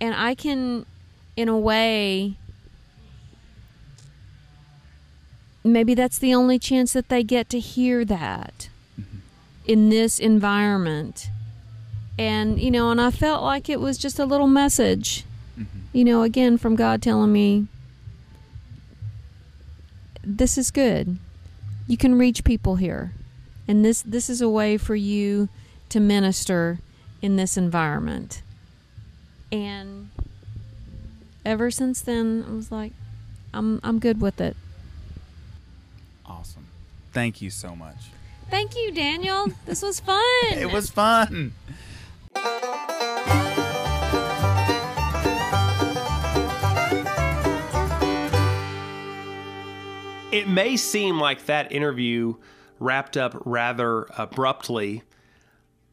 [0.00, 0.86] And I can,
[1.36, 2.36] in a way,
[5.64, 8.68] maybe that's the only chance that they get to hear that
[9.64, 11.28] in this environment.
[12.18, 15.24] And, you know, and I felt like it was just a little message,
[15.92, 17.66] you know, again from God telling me,
[20.22, 21.18] this is good.
[21.86, 23.12] You can reach people here.
[23.66, 25.48] And this this is a way for you
[25.88, 26.78] to minister
[27.20, 28.42] in this environment.
[29.50, 30.10] And
[31.44, 32.92] ever since then, I was like,
[33.54, 34.56] I'm I'm good with it.
[37.12, 37.20] Awesome.
[37.20, 38.10] Thank you so much.
[38.50, 39.48] Thank you, Daniel.
[39.66, 40.22] This was fun.
[40.52, 41.52] It was fun.
[50.32, 52.36] It may seem like that interview
[52.78, 55.02] wrapped up rather abruptly,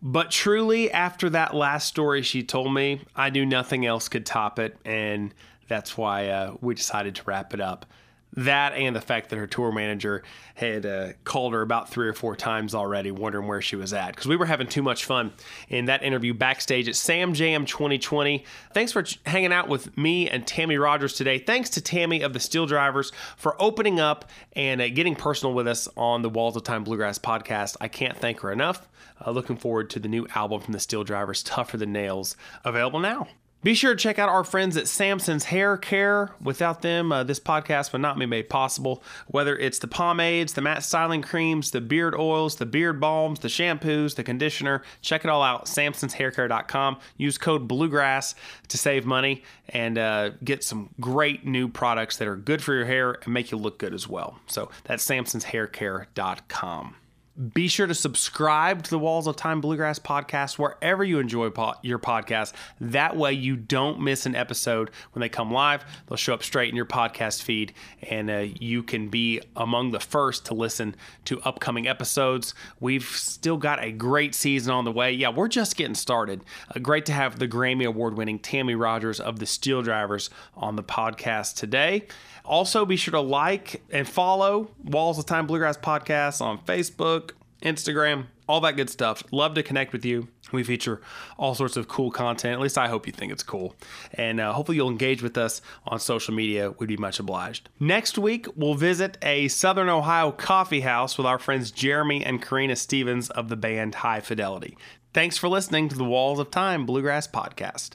[0.01, 4.57] but truly, after that last story she told me, I knew nothing else could top
[4.57, 5.33] it, and
[5.67, 7.85] that's why uh, we decided to wrap it up.
[8.33, 10.23] That and the fact that her tour manager
[10.53, 14.11] had uh, called her about three or four times already, wondering where she was at.
[14.11, 15.33] Because we were having too much fun
[15.67, 18.45] in that interview backstage at Sam Jam 2020.
[18.73, 21.39] Thanks for ch- hanging out with me and Tammy Rogers today.
[21.39, 25.67] Thanks to Tammy of the Steel Drivers for opening up and uh, getting personal with
[25.67, 27.77] us on the Walls of Time Bluegrass podcast.
[27.81, 28.87] I can't thank her enough.
[29.25, 32.99] Uh, looking forward to the new album from the Steel Drivers, Tougher Than Nails, available
[32.99, 33.27] now.
[33.61, 36.31] Be sure to check out our friends at Samson's Hair Care.
[36.41, 39.03] Without them, uh, this podcast would not be made possible.
[39.27, 43.49] Whether it's the pomades, the matte styling creams, the beard oils, the beard balms, the
[43.49, 45.65] shampoos, the conditioner, check it all out.
[45.65, 46.99] Samson'sHairCare.com.
[47.17, 48.33] Use code Bluegrass
[48.69, 52.85] to save money and uh, get some great new products that are good for your
[52.85, 54.39] hair and make you look good as well.
[54.47, 56.95] So that's Samson'sHairCare.com.
[57.39, 61.75] Be sure to subscribe to the Walls of Time Bluegrass podcast wherever you enjoy po-
[61.81, 62.51] your podcast.
[62.81, 65.85] That way, you don't miss an episode when they come live.
[66.07, 67.71] They'll show up straight in your podcast feed,
[68.01, 72.53] and uh, you can be among the first to listen to upcoming episodes.
[72.81, 75.13] We've still got a great season on the way.
[75.13, 76.43] Yeah, we're just getting started.
[76.75, 80.75] Uh, great to have the Grammy Award winning Tammy Rogers of the Steel Drivers on
[80.75, 82.05] the podcast today.
[82.49, 88.25] Also, be sure to like and follow Walls of Time Bluegrass Podcast on Facebook, Instagram,
[88.47, 89.23] all that good stuff.
[89.31, 90.27] Love to connect with you.
[90.51, 90.99] We feature
[91.37, 92.53] all sorts of cool content.
[92.53, 93.75] At least I hope you think it's cool.
[94.15, 96.71] And uh, hopefully you'll engage with us on social media.
[96.71, 97.69] We'd be much obliged.
[97.79, 102.75] Next week, we'll visit a Southern Ohio coffee house with our friends Jeremy and Corrina
[102.75, 104.75] Stephens of the band High Fidelity.
[105.13, 107.91] Thanks for listening to the Walls of Time Bluegrass Podcast.